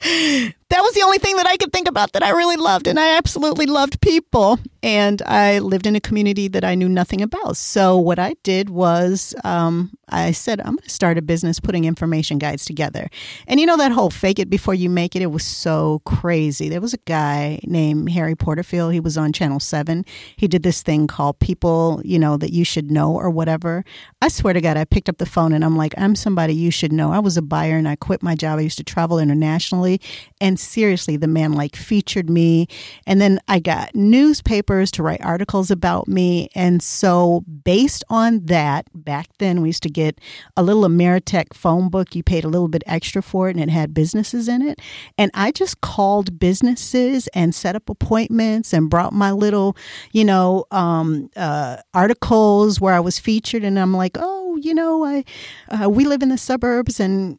that 0.68 0.80
was 0.80 0.94
the 0.94 1.02
only 1.02 1.18
thing 1.18 1.36
that 1.36 1.46
I 1.46 1.56
could 1.56 1.72
think 1.72 1.86
about 1.86 2.12
that 2.12 2.22
I 2.22 2.30
really 2.30 2.56
loved. 2.56 2.86
And 2.86 2.98
I 2.98 3.16
absolutely 3.16 3.66
loved 3.66 4.00
people. 4.00 4.58
And 4.82 5.22
I 5.22 5.60
lived 5.60 5.86
in 5.86 5.96
a 5.96 6.00
community 6.00 6.48
that 6.48 6.64
I 6.64 6.74
knew 6.74 6.88
nothing 6.88 7.20
about. 7.20 7.56
So 7.56 7.96
what 7.96 8.18
I 8.18 8.34
did 8.42 8.70
was 8.70 9.34
um, 9.44 9.92
I 10.08 10.30
said, 10.30 10.60
I'm 10.60 10.76
going 10.76 10.78
to 10.78 10.90
start 10.90 11.18
a 11.18 11.22
business 11.22 11.58
putting 11.58 11.84
information 11.84 12.38
guides 12.38 12.64
together. 12.64 13.08
And 13.48 13.58
you 13.58 13.66
know 13.66 13.76
that 13.76 13.90
whole 13.90 14.10
fake 14.10 14.38
it 14.38 14.48
before 14.48 14.74
you 14.74 14.88
make 14.88 15.16
it? 15.16 15.22
It 15.22 15.32
was 15.32 15.44
so 15.44 16.02
crazy. 16.04 16.68
There 16.68 16.80
was 16.80 16.94
a 16.94 16.98
guy 16.98 17.58
named 17.64 18.10
Harry 18.10 18.36
Porterfield. 18.36 18.92
He 18.92 19.00
was 19.00 19.18
on 19.18 19.32
Channel 19.32 19.58
7. 19.58 20.04
He 20.36 20.46
did 20.46 20.62
this 20.62 20.82
thing 20.82 21.08
called 21.08 21.40
People, 21.40 22.00
you 22.04 22.18
know, 22.18 22.36
that 22.36 22.52
you 22.52 22.64
should 22.64 22.90
know 22.90 23.12
or 23.12 23.30
whatever. 23.30 23.84
I 24.22 24.28
swear 24.28 24.54
to 24.54 24.60
God, 24.60 24.76
I 24.76 24.84
picked 24.84 25.08
up 25.08 25.18
the 25.18 25.26
phone 25.26 25.52
and 25.52 25.64
I'm 25.64 25.76
like, 25.76 25.94
I'm 25.98 26.14
somebody 26.14 26.54
you 26.54 26.70
should 26.70 26.92
know. 26.92 27.12
I 27.12 27.18
was 27.18 27.36
a 27.36 27.42
buyer 27.42 27.76
and 27.76 27.88
I 27.88 27.96
quit 27.96 28.22
my 28.22 28.36
job. 28.36 28.60
I 28.60 28.62
used 28.62 28.78
to 28.78 28.84
travel 28.84 29.18
internationally. 29.18 30.00
And 30.40 30.55
seriously, 30.56 31.16
the 31.16 31.26
man 31.26 31.52
like 31.52 31.76
featured 31.76 32.28
me. 32.28 32.66
And 33.06 33.20
then 33.20 33.40
I 33.48 33.58
got 33.58 33.94
newspapers 33.94 34.90
to 34.92 35.02
write 35.02 35.22
articles 35.22 35.70
about 35.70 36.08
me. 36.08 36.48
And 36.54 36.82
so, 36.82 37.44
based 37.64 38.04
on 38.08 38.46
that, 38.46 38.88
back 38.94 39.28
then 39.38 39.62
we 39.62 39.68
used 39.68 39.82
to 39.84 39.90
get 39.90 40.20
a 40.56 40.62
little 40.62 40.82
Ameritech 40.82 41.54
phone 41.54 41.88
book. 41.88 42.14
You 42.14 42.22
paid 42.22 42.44
a 42.44 42.48
little 42.48 42.68
bit 42.68 42.82
extra 42.86 43.22
for 43.22 43.48
it 43.48 43.56
and 43.56 43.62
it 43.62 43.70
had 43.70 43.94
businesses 43.94 44.48
in 44.48 44.62
it. 44.62 44.80
And 45.18 45.30
I 45.34 45.52
just 45.52 45.80
called 45.80 46.38
businesses 46.38 47.28
and 47.28 47.54
set 47.54 47.76
up 47.76 47.88
appointments 47.88 48.72
and 48.72 48.90
brought 48.90 49.12
my 49.12 49.30
little, 49.30 49.76
you 50.12 50.24
know, 50.24 50.64
um, 50.70 51.30
uh, 51.36 51.78
articles 51.94 52.80
where 52.80 52.94
I 52.94 53.00
was 53.00 53.18
featured. 53.18 53.64
And 53.64 53.78
I'm 53.78 53.94
like, 53.94 54.16
oh, 54.18 54.56
you 54.56 54.74
know, 54.74 55.04
I, 55.04 55.24
uh, 55.68 55.88
we 55.88 56.04
live 56.04 56.22
in 56.22 56.28
the 56.28 56.38
suburbs 56.38 57.00
and 57.00 57.38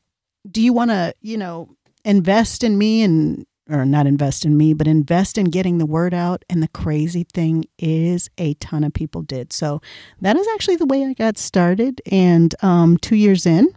do 0.50 0.62
you 0.62 0.74
want 0.74 0.92
to, 0.92 1.14
you 1.22 1.38
know, 1.38 1.76
invest 2.08 2.64
in 2.64 2.78
me 2.78 3.04
and 3.04 3.46
or 3.70 3.86
not 3.86 4.08
invest 4.08 4.46
in 4.46 4.56
me, 4.56 4.74
but 4.74 4.88
invest 4.88 5.38
in 5.38 5.46
getting 5.46 5.78
the 5.78 5.86
word 5.86 6.14
out. 6.14 6.44
And 6.50 6.64
the 6.64 6.70
crazy 6.70 7.26
thing 7.34 7.66
is, 7.78 8.30
a 8.38 8.54
ton 8.56 8.86
of 8.86 8.94
people 8.94 9.24
did. 9.24 9.52
So 9.52 9.82
that 10.22 10.38
is 10.38 10.48
actually 10.54 10.78
the 10.78 10.86
way 10.86 11.04
I 11.04 11.14
got 11.14 11.38
started. 11.38 12.02
And 12.10 12.56
um, 12.64 12.98
two 12.98 13.18
years 13.18 13.46
in, 13.46 13.68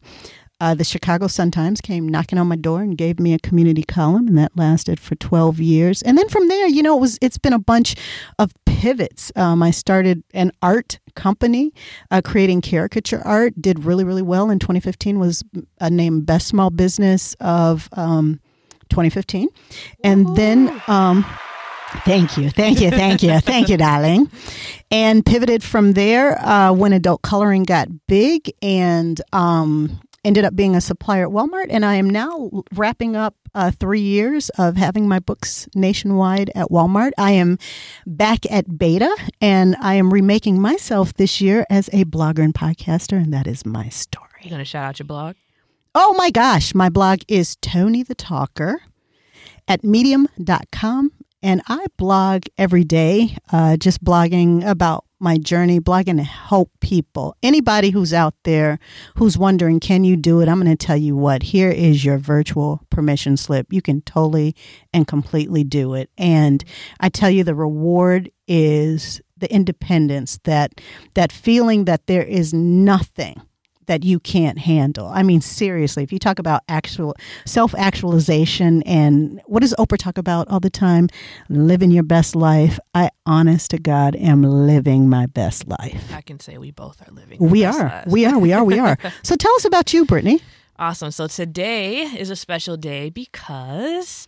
uh, 0.60 0.74
the 0.74 0.84
Chicago 0.84 1.26
Sun 1.26 1.50
Times 1.50 1.80
came 1.80 2.08
knocking 2.08 2.38
on 2.38 2.46
my 2.46 2.56
door 2.56 2.82
and 2.82 2.96
gave 2.96 3.18
me 3.18 3.32
a 3.34 3.38
community 3.38 3.82
column, 3.82 4.28
and 4.28 4.38
that 4.38 4.56
lasted 4.56 5.00
for 5.00 5.14
12 5.14 5.58
years. 5.60 6.02
And 6.02 6.18
then 6.18 6.28
from 6.28 6.48
there, 6.48 6.66
you 6.66 6.82
know, 6.82 6.96
it 6.96 7.00
was 7.00 7.18
it's 7.22 7.38
been 7.38 7.52
a 7.52 7.58
bunch 7.58 7.96
of 8.38 8.52
pivots. 8.66 9.32
Um, 9.36 9.62
I 9.62 9.70
started 9.70 10.22
an 10.34 10.52
art 10.62 10.98
company, 11.14 11.72
uh, 12.10 12.20
creating 12.24 12.60
caricature 12.60 13.22
art. 13.24 13.60
Did 13.60 13.84
really 13.84 14.04
really 14.04 14.22
well 14.22 14.50
in 14.50 14.58
2015. 14.58 15.18
Was 15.18 15.42
uh, 15.80 15.88
named 15.88 16.26
best 16.26 16.46
small 16.46 16.70
business 16.70 17.34
of. 17.40 17.88
Um, 17.92 18.40
2015. 18.90 19.48
And 20.04 20.36
then, 20.36 20.82
um, 20.86 21.24
thank 22.04 22.36
you, 22.36 22.50
thank 22.50 22.80
you, 22.80 22.90
thank 22.90 23.22
you, 23.22 23.40
thank 23.40 23.68
you, 23.68 23.76
darling. 23.76 24.30
And 24.90 25.24
pivoted 25.24 25.62
from 25.62 25.92
there 25.92 26.38
uh, 26.44 26.72
when 26.72 26.92
adult 26.92 27.22
coloring 27.22 27.62
got 27.62 27.88
big 28.06 28.52
and 28.60 29.20
um, 29.32 30.00
ended 30.24 30.44
up 30.44 30.54
being 30.54 30.76
a 30.76 30.80
supplier 30.80 31.26
at 31.26 31.32
Walmart. 31.32 31.66
And 31.70 31.84
I 31.84 31.94
am 31.94 32.08
now 32.08 32.50
wrapping 32.74 33.16
up 33.16 33.34
uh, 33.54 33.70
three 33.70 34.00
years 34.00 34.48
of 34.50 34.76
having 34.76 35.08
my 35.08 35.18
books 35.18 35.68
nationwide 35.74 36.50
at 36.54 36.68
Walmart. 36.68 37.12
I 37.18 37.32
am 37.32 37.58
back 38.06 38.50
at 38.50 38.78
Beta 38.78 39.14
and 39.40 39.76
I 39.80 39.94
am 39.94 40.12
remaking 40.12 40.60
myself 40.60 41.14
this 41.14 41.40
year 41.40 41.66
as 41.70 41.88
a 41.92 42.04
blogger 42.04 42.40
and 42.40 42.54
podcaster. 42.54 43.16
And 43.16 43.32
that 43.32 43.46
is 43.46 43.64
my 43.64 43.88
story. 43.88 44.28
You 44.42 44.50
gonna 44.50 44.64
shout 44.64 44.84
out 44.84 44.98
your 44.98 45.06
blog? 45.06 45.36
Oh 45.94 46.14
my 46.14 46.30
gosh, 46.30 46.74
my 46.74 46.88
blog 46.88 47.20
is 47.26 47.56
Tony 47.56 48.02
the 48.02 48.14
Talker 48.14 48.80
at 49.66 49.82
medium.com. 49.82 51.12
And 51.42 51.62
I 51.68 51.86
blog 51.96 52.42
every 52.58 52.84
day, 52.84 53.36
uh, 53.50 53.76
just 53.76 54.04
blogging 54.04 54.66
about 54.66 55.04
my 55.18 55.36
journey, 55.36 55.80
blogging 55.80 56.16
to 56.16 56.22
help 56.22 56.70
people. 56.80 57.36
Anybody 57.42 57.90
who's 57.90 58.12
out 58.12 58.34
there 58.44 58.78
who's 59.16 59.38
wondering, 59.38 59.80
can 59.80 60.04
you 60.04 60.16
do 60.16 60.40
it? 60.40 60.48
I'm 60.48 60.60
going 60.60 60.76
to 60.76 60.86
tell 60.86 60.96
you 60.96 61.16
what, 61.16 61.42
here 61.44 61.70
is 61.70 62.04
your 62.04 62.18
virtual 62.18 62.82
permission 62.90 63.36
slip. 63.36 63.72
You 63.72 63.82
can 63.82 64.00
totally 64.02 64.54
and 64.92 65.06
completely 65.06 65.64
do 65.64 65.94
it. 65.94 66.10
And 66.16 66.64
I 67.00 67.08
tell 67.08 67.30
you, 67.30 67.44
the 67.44 67.54
reward 67.54 68.30
is 68.48 69.20
the 69.36 69.52
independence, 69.52 70.38
that, 70.44 70.80
that 71.14 71.32
feeling 71.32 71.84
that 71.86 72.06
there 72.06 72.24
is 72.24 72.52
nothing 72.52 73.40
that 73.90 74.04
you 74.04 74.20
can't 74.20 74.60
handle. 74.60 75.08
I 75.08 75.24
mean, 75.24 75.40
seriously, 75.40 76.04
if 76.04 76.12
you 76.12 76.20
talk 76.20 76.38
about 76.38 76.62
actual 76.68 77.16
self 77.44 77.74
actualization 77.74 78.84
and 78.84 79.42
what 79.46 79.60
does 79.62 79.74
Oprah 79.80 79.98
talk 79.98 80.16
about 80.16 80.46
all 80.46 80.60
the 80.60 80.70
time? 80.70 81.08
Living 81.48 81.90
your 81.90 82.04
best 82.04 82.36
life. 82.36 82.78
I, 82.94 83.10
honest 83.26 83.72
to 83.72 83.78
God, 83.78 84.14
am 84.14 84.42
living 84.42 85.08
my 85.08 85.26
best 85.26 85.66
life. 85.66 86.12
I 86.14 86.20
can 86.20 86.38
say 86.38 86.56
we 86.56 86.70
both 86.70 87.02
are 87.02 87.12
living. 87.12 87.38
We 87.40 87.64
are. 87.64 88.04
We 88.06 88.24
are. 88.26 88.38
We 88.38 88.52
are. 88.52 88.62
We 88.62 88.78
are. 88.78 88.96
so 89.24 89.34
tell 89.34 89.54
us 89.56 89.64
about 89.64 89.92
you, 89.92 90.04
Brittany. 90.04 90.40
Awesome. 90.80 91.10
So 91.10 91.26
today 91.26 92.04
is 92.04 92.30
a 92.30 92.36
special 92.36 92.78
day 92.78 93.10
because 93.10 94.26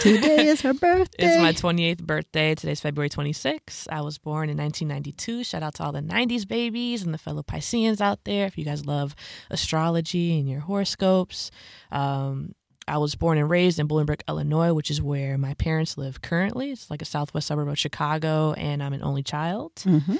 Today 0.00 0.46
is 0.46 0.62
her 0.62 0.72
birthday. 0.72 1.14
it's 1.18 1.42
my 1.42 1.52
28th 1.52 2.02
birthday. 2.02 2.54
Today's 2.54 2.80
February 2.80 3.10
26th. 3.10 3.86
I 3.90 4.00
was 4.00 4.16
born 4.16 4.48
in 4.48 4.56
1992. 4.56 5.44
Shout 5.44 5.62
out 5.62 5.74
to 5.74 5.84
all 5.84 5.92
the 5.92 6.00
90s 6.00 6.48
babies 6.48 7.02
and 7.02 7.12
the 7.12 7.18
fellow 7.18 7.42
Pisceans 7.42 8.00
out 8.00 8.24
there. 8.24 8.46
If 8.46 8.56
you 8.56 8.64
guys 8.64 8.86
love 8.86 9.14
astrology 9.50 10.38
and 10.38 10.48
your 10.48 10.60
horoscopes, 10.60 11.50
um, 11.92 12.54
I 12.86 12.96
was 12.96 13.14
born 13.14 13.36
and 13.36 13.50
raised 13.50 13.78
in 13.78 13.88
Bolingbrook, 13.88 14.22
Illinois, 14.26 14.72
which 14.72 14.90
is 14.90 15.02
where 15.02 15.36
my 15.36 15.52
parents 15.52 15.98
live 15.98 16.22
currently. 16.22 16.70
It's 16.70 16.90
like 16.90 17.02
a 17.02 17.04
southwest 17.04 17.48
suburb 17.48 17.68
of 17.68 17.78
Chicago, 17.78 18.54
and 18.54 18.82
I'm 18.82 18.94
an 18.94 19.02
only 19.02 19.22
child. 19.22 19.74
Mhm. 19.84 20.18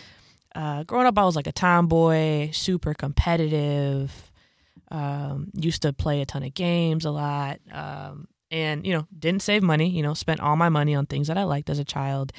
Uh, 0.55 0.83
growing 0.83 1.07
up, 1.07 1.19
I 1.19 1.25
was 1.25 1.37
like 1.37 1.47
a 1.47 1.53
tomboy, 1.53 2.51
super 2.51 2.93
competitive. 2.93 4.31
Um, 4.91 5.51
used 5.55 5.83
to 5.83 5.93
play 5.93 6.21
a 6.21 6.27
ton 6.27 6.43
of 6.43 6.55
games 6.55 7.05
a 7.05 7.11
lot, 7.11 7.61
um, 7.71 8.27
and 8.51 8.87
you 8.87 8.93
know, 8.95 9.07
didn't 9.17 9.43
save 9.43 9.63
money. 9.63 9.89
You 9.91 10.03
know, 10.03 10.15
spent 10.15 10.41
all 10.41 10.57
my 10.57 10.69
money 10.69 10.95
on 10.95 11.07
things 11.07 11.29
that 11.29 11.37
I 11.37 11.45
liked 11.45 11.69
as 11.71 11.79
a 11.79 11.85
child. 11.85 12.33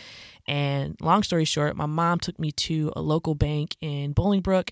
And 0.47 0.95
long 0.99 1.21
story 1.23 1.45
short, 1.45 1.75
my 1.75 1.85
mom 1.85 2.19
took 2.19 2.39
me 2.39 2.51
to 2.53 2.91
a 2.95 3.01
local 3.01 3.35
bank 3.35 3.75
in 3.81 4.13
Bolingbrook 4.15 4.71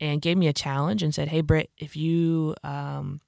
and 0.00 0.20
gave 0.20 0.36
me 0.36 0.48
a 0.48 0.52
challenge 0.52 1.02
and 1.02 1.14
said, 1.14 1.28
"Hey, 1.28 1.42
Britt, 1.42 1.70
if 1.78 1.96
you 1.96 2.56
um, 2.64 3.20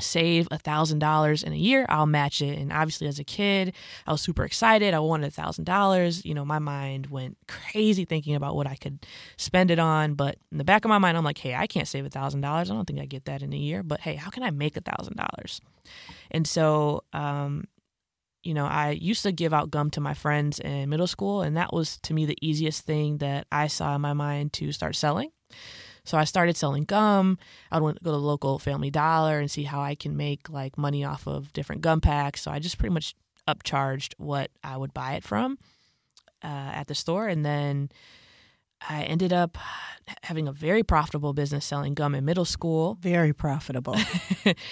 save 0.00 0.48
a 0.50 0.58
thousand 0.58 0.98
dollars 0.98 1.42
in 1.42 1.52
a 1.52 1.56
year, 1.56 1.86
I'll 1.88 2.06
match 2.06 2.40
it." 2.42 2.58
And 2.58 2.72
obviously, 2.72 3.06
as 3.06 3.18
a 3.18 3.24
kid, 3.24 3.74
I 4.06 4.12
was 4.12 4.20
super 4.20 4.44
excited. 4.44 4.94
I 4.94 5.00
wanted 5.00 5.28
a 5.28 5.30
thousand 5.30 5.64
dollars. 5.64 6.24
You 6.24 6.34
know, 6.34 6.44
my 6.44 6.58
mind 6.58 7.06
went 7.06 7.36
crazy 7.46 8.04
thinking 8.04 8.34
about 8.34 8.56
what 8.56 8.66
I 8.66 8.76
could 8.76 9.04
spend 9.36 9.70
it 9.70 9.78
on. 9.78 10.14
But 10.14 10.36
in 10.52 10.58
the 10.58 10.64
back 10.64 10.84
of 10.84 10.88
my 10.88 10.98
mind, 10.98 11.16
I'm 11.16 11.24
like, 11.24 11.38
"Hey, 11.38 11.54
I 11.54 11.66
can't 11.66 11.88
save 11.88 12.06
a 12.06 12.10
thousand 12.10 12.40
dollars. 12.40 12.70
I 12.70 12.74
don't 12.74 12.86
think 12.86 13.00
I 13.00 13.06
get 13.06 13.24
that 13.26 13.42
in 13.42 13.52
a 13.52 13.56
year. 13.56 13.82
But 13.82 14.00
hey, 14.00 14.14
how 14.14 14.30
can 14.30 14.42
I 14.42 14.50
make 14.50 14.76
a 14.76 14.80
thousand 14.80 15.16
dollars?" 15.16 15.60
And 16.30 16.46
so, 16.46 17.04
um, 17.12 17.64
you 18.42 18.54
know, 18.54 18.66
I 18.66 18.90
used 18.90 19.22
to 19.24 19.32
give 19.32 19.52
out 19.52 19.70
gum 19.70 19.90
to 19.90 20.00
my 20.00 20.14
friends 20.14 20.58
in 20.58 20.88
middle 20.88 21.06
school, 21.06 21.42
and 21.42 21.56
that 21.56 21.72
was 21.72 21.98
to 22.02 22.14
me 22.14 22.24
the 22.26 22.38
easiest 22.40 22.84
thing 22.84 23.18
that 23.18 23.46
I 23.50 23.66
saw 23.66 23.94
in 23.94 24.00
my 24.00 24.12
mind 24.12 24.52
to 24.54 24.72
start 24.72 24.96
selling. 24.96 25.30
So 26.08 26.16
I 26.16 26.24
started 26.24 26.56
selling 26.56 26.84
gum. 26.84 27.38
I 27.70 27.78
would 27.78 28.02
go 28.02 28.10
to 28.10 28.16
the 28.16 28.18
local 28.18 28.58
Family 28.58 28.90
Dollar 28.90 29.38
and 29.38 29.50
see 29.50 29.64
how 29.64 29.82
I 29.82 29.94
can 29.94 30.16
make 30.16 30.48
like 30.48 30.78
money 30.78 31.04
off 31.04 31.26
of 31.26 31.52
different 31.52 31.82
gum 31.82 32.00
packs. 32.00 32.40
So 32.40 32.50
I 32.50 32.60
just 32.60 32.78
pretty 32.78 32.94
much 32.94 33.14
upcharged 33.46 34.14
what 34.16 34.50
I 34.64 34.78
would 34.78 34.94
buy 34.94 35.14
it 35.14 35.22
from 35.22 35.58
uh, 36.42 36.70
at 36.72 36.86
the 36.86 36.94
store, 36.94 37.28
and 37.28 37.44
then 37.44 37.90
I 38.86 39.02
ended 39.04 39.32
up 39.32 39.56
having 40.22 40.48
a 40.48 40.52
very 40.52 40.82
profitable 40.82 41.32
business 41.34 41.64
selling 41.66 41.94
gum 41.94 42.14
in 42.14 42.24
middle 42.24 42.44
school. 42.44 42.96
Very 43.00 43.32
profitable. 43.32 43.96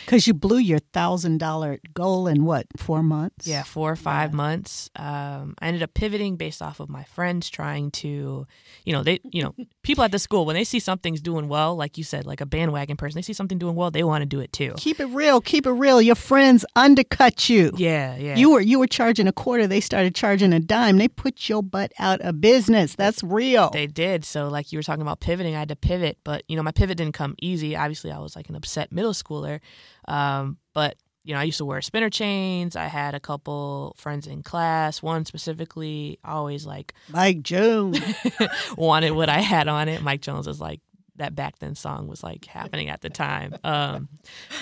Because 0.06 0.26
you 0.26 0.32
blew 0.32 0.56
your 0.56 0.78
thousand 0.78 1.36
dollar 1.38 1.80
goal 1.92 2.26
in 2.28 2.44
what, 2.46 2.66
four 2.78 3.02
months? 3.02 3.46
Yeah, 3.46 3.62
four 3.62 3.92
or 3.92 3.96
five 3.96 4.32
months. 4.32 4.88
Um, 4.96 5.54
I 5.58 5.66
ended 5.66 5.82
up 5.82 5.92
pivoting 5.92 6.36
based 6.36 6.62
off 6.62 6.80
of 6.80 6.88
my 6.88 7.04
friends 7.04 7.50
trying 7.50 7.90
to, 7.90 8.46
you 8.86 8.92
know, 8.94 9.02
they, 9.02 9.20
you 9.24 9.42
know, 9.42 9.54
people 9.82 10.02
at 10.02 10.12
the 10.12 10.18
school 10.18 10.46
when 10.46 10.54
they 10.54 10.64
see 10.64 10.78
something's 10.80 11.20
doing 11.20 11.48
well, 11.48 11.76
like 11.76 11.98
you 11.98 12.04
said, 12.04 12.24
like 12.24 12.40
a 12.40 12.46
bandwagon 12.46 12.96
person, 12.96 13.18
they 13.18 13.22
see 13.22 13.34
something 13.34 13.58
doing 13.58 13.74
well, 13.74 13.90
they 13.90 14.02
want 14.02 14.22
to 14.22 14.26
do 14.26 14.40
it 14.40 14.50
too. 14.50 14.72
Keep 14.78 15.00
it 15.00 15.06
real. 15.06 15.42
Keep 15.42 15.66
it 15.66 15.72
real. 15.72 16.00
Your 16.00 16.14
friends 16.14 16.64
undercut 16.74 17.50
you. 17.50 17.72
Yeah, 17.76 18.16
yeah. 18.16 18.36
You 18.36 18.52
were 18.52 18.60
you 18.60 18.78
were 18.78 18.86
charging 18.86 19.28
a 19.28 19.32
quarter. 19.32 19.66
They 19.66 19.80
started 19.80 20.14
charging 20.14 20.54
a 20.54 20.60
dime. 20.60 20.96
They 20.96 21.08
put 21.08 21.50
your 21.50 21.62
butt 21.62 21.92
out 21.98 22.22
of 22.22 22.40
business. 22.40 22.94
That's 22.94 23.22
real. 23.22 23.68
they 23.70 23.88
did. 23.96 24.24
So, 24.24 24.46
like 24.46 24.70
you 24.70 24.78
were 24.78 24.84
talking 24.84 25.02
about 25.02 25.18
pivoting, 25.18 25.56
I 25.56 25.58
had 25.58 25.70
to 25.70 25.76
pivot, 25.76 26.18
but 26.22 26.44
you 26.46 26.56
know, 26.56 26.62
my 26.62 26.70
pivot 26.70 26.98
didn't 26.98 27.14
come 27.14 27.34
easy. 27.42 27.74
Obviously, 27.74 28.12
I 28.12 28.18
was 28.18 28.36
like 28.36 28.48
an 28.48 28.54
upset 28.54 28.92
middle 28.92 29.12
schooler, 29.12 29.58
um, 30.06 30.58
but 30.72 30.96
you 31.24 31.34
know, 31.34 31.40
I 31.40 31.42
used 31.42 31.58
to 31.58 31.64
wear 31.64 31.80
spinner 31.80 32.08
chains. 32.08 32.76
I 32.76 32.84
had 32.84 33.16
a 33.16 33.20
couple 33.20 33.96
friends 33.98 34.28
in 34.28 34.44
class. 34.44 35.02
One 35.02 35.24
specifically, 35.24 36.20
always 36.24 36.64
like 36.64 36.94
Mike 37.08 37.42
Jones. 37.42 37.98
wanted 38.76 39.10
what 39.10 39.28
I 39.28 39.40
had 39.40 39.66
on 39.66 39.88
it. 39.88 40.02
Mike 40.02 40.20
Jones 40.20 40.46
was 40.46 40.60
like 40.60 40.80
that 41.16 41.34
back 41.34 41.58
then 41.58 41.74
song 41.74 42.06
was 42.06 42.22
like 42.22 42.44
happening 42.44 42.90
at 42.90 43.00
the 43.00 43.10
time. 43.10 43.56
Um, 43.64 44.08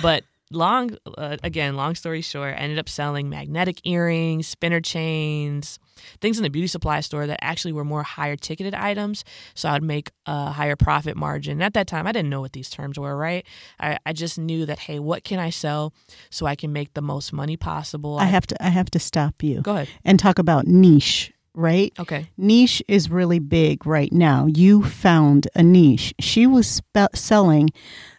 but 0.01 0.25
long 0.51 0.97
uh, 1.19 1.37
again, 1.43 1.77
long 1.77 1.95
story 1.95 2.21
short, 2.21 2.55
I 2.55 2.59
ended 2.59 2.79
up 2.79 2.89
selling 2.89 3.29
magnetic 3.29 3.81
earrings, 3.85 4.47
spinner 4.47 4.81
chains, 4.81 5.79
things 6.21 6.39
in 6.39 6.43
the 6.43 6.51
beauty 6.51 6.67
supply 6.69 7.01
store 7.01 7.27
that 7.27 7.39
actually 7.43 7.73
were 7.73 7.85
more 7.85 8.03
higher 8.03 8.37
ticketed 8.37 8.75
items. 8.75 9.25
So 9.55 9.69
I'd 9.69 9.83
make 9.83 10.11
a 10.27 10.51
higher 10.51 10.77
profit 10.77 11.17
margin. 11.17 11.53
And 11.55 11.63
at 11.63 11.75
that 11.75 11.87
time, 11.87 12.07
I 12.07 12.13
didn't 12.13 12.31
know 12.31 12.41
what 12.41 12.53
these 12.53 12.71
terms 12.71 12.99
were, 12.99 13.17
right? 13.17 13.45
I, 13.81 13.99
I 14.07 14.13
just 14.13 14.39
knew 14.39 14.67
that 14.67 14.81
hey, 14.81 14.99
what 14.99 15.25
can 15.25 15.39
I 15.39 15.51
sell 15.51 15.93
so 16.31 16.47
I 16.47 16.55
can 16.55 16.73
make 16.73 16.95
the 16.95 17.03
most 17.03 17.33
money 17.33 17.57
possible? 17.57 18.19
I 18.19 18.27
have 18.27 18.47
to 18.49 18.65
I 18.65 18.69
have 18.69 18.91
to 18.93 18.99
stop 18.99 19.43
you 19.43 19.61
go 19.63 19.73
ahead. 19.73 19.89
and 20.05 20.19
talk 20.19 20.39
about 20.39 20.67
niche, 20.67 21.33
right? 21.55 21.93
Okay. 21.99 22.27
Niche 22.37 22.83
is 22.89 23.11
really 23.11 23.39
big 23.39 23.87
right 23.87 24.13
now. 24.13 24.47
You 24.47 24.83
found 24.85 25.49
a 25.55 25.63
niche. 25.63 26.15
She 26.21 26.47
was 26.47 26.67
spe- 26.69 27.15
selling 27.15 27.71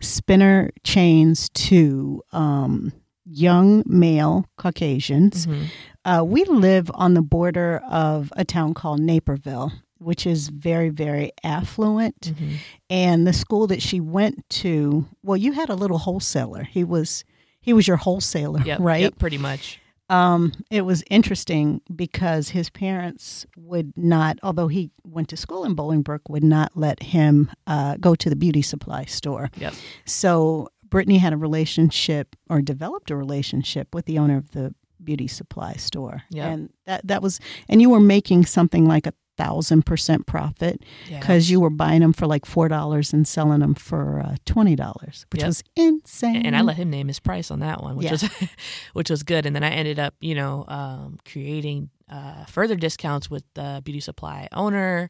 spinner 0.02 0.72
chains 0.84 1.50
to 1.50 2.22
um, 2.32 2.94
young 3.26 3.84
male 3.86 4.46
Caucasians. 4.58 5.48
Mhm. 5.48 5.66
Uh, 6.04 6.24
we 6.26 6.44
live 6.46 6.92
on 6.94 7.14
the 7.16 7.22
border 7.22 7.82
of 7.90 8.32
a 8.36 8.46
town 8.46 8.74
called 8.74 9.00
Naperville, 9.00 9.72
which 9.98 10.28
is 10.28 10.50
very, 10.50 10.90
very 10.90 11.32
affluent. 11.44 12.34
Mhm. 12.36 12.58
And 12.90 13.26
the 13.28 13.34
school 13.34 13.66
that 13.68 13.82
she 13.82 14.00
went 14.00 14.48
to, 14.62 15.06
well, 15.24 15.38
you 15.38 15.54
had 15.54 15.70
a 15.70 15.76
little 15.76 15.98
wholesaler. 15.98 16.64
He 16.64 16.84
was 16.84 17.24
he 17.60 17.74
was 17.74 17.88
your 17.88 17.98
wholesaler, 17.98 18.62
Yep. 18.64 18.80
right? 18.80 19.02
Yep. 19.02 19.18
Pretty 19.18 19.40
much. 19.40 19.80
Um, 20.10 20.54
it 20.70 20.82
was 20.82 21.04
interesting 21.10 21.82
because 21.96 22.50
his 22.50 22.70
parents 22.70 23.46
would 23.58 23.94
not, 23.96 24.38
although 24.44 24.68
he 24.68 24.92
went 25.04 25.30
to 25.30 25.38
school 25.38 25.66
in 25.66 25.76
Bolingbrook, 25.76 26.22
would 26.30 26.44
not 26.44 26.72
let 26.76 27.02
him 27.02 27.52
uh, 27.66 27.98
go 28.00 28.16
to 28.16 28.30
the 28.30 28.36
beauty 28.36 28.62
supply 28.62 29.06
store. 29.06 29.50
Yep. 29.58 29.74
So 30.06 30.70
Brittany 30.84 31.18
had 31.18 31.34
a 31.34 31.38
relationship 31.38 32.36
or 32.50 32.62
developed 32.62 33.10
a 33.10 33.16
relationship 33.16 33.94
with 33.96 34.06
the 34.06 34.20
owner 34.20 34.38
of 34.38 34.52
the 34.52 34.76
beauty 35.04 35.28
supply 35.28 35.74
store. 35.74 36.24
Yep. 36.30 36.52
And 36.52 36.70
that 36.86 37.08
that 37.08 37.22
was, 37.22 37.40
and 37.68 37.82
you 37.82 37.90
were 37.90 38.00
making 38.00 38.46
something 38.46 38.86
like 38.86 39.08
a 39.08 39.14
thousand 39.38 39.86
percent 39.86 40.26
profit 40.26 40.82
Yeah. 41.10 41.20
because 41.20 41.50
you 41.50 41.60
were 41.60 41.70
buying 41.70 42.02
them 42.02 42.14
for 42.14 42.28
like 42.28 42.46
four 42.46 42.68
dollars 42.68 43.14
and 43.14 43.28
selling 43.28 43.60
them 43.60 43.76
for 43.76 44.22
uh, 44.26 44.36
twenty 44.46 44.76
dollars, 44.76 45.26
which 45.32 45.42
Yep. 45.42 45.48
was 45.48 45.64
insane. 45.76 46.46
and 46.46 46.56
I 46.56 46.62
let 46.62 46.78
him 46.78 46.90
name 46.90 47.08
his 47.08 47.20
price 47.20 47.52
on 47.52 47.60
that 47.60 47.82
one, 47.84 47.96
which 47.96 48.06
Yeah. 48.06 48.12
was 48.12 48.24
which 48.94 49.10
was 49.10 49.24
good. 49.24 49.46
And 49.46 49.56
then 49.56 49.64
I 49.64 49.70
ended 49.70 50.00
up, 50.00 50.14
you 50.20 50.36
know, 50.36 50.66
um, 50.68 51.18
creating 51.30 51.90
uh, 52.10 52.46
further 52.46 52.76
discounts 52.76 53.30
with 53.30 53.44
the 53.56 53.82
beauty 53.84 54.00
supply 54.00 54.48
owner 54.52 55.10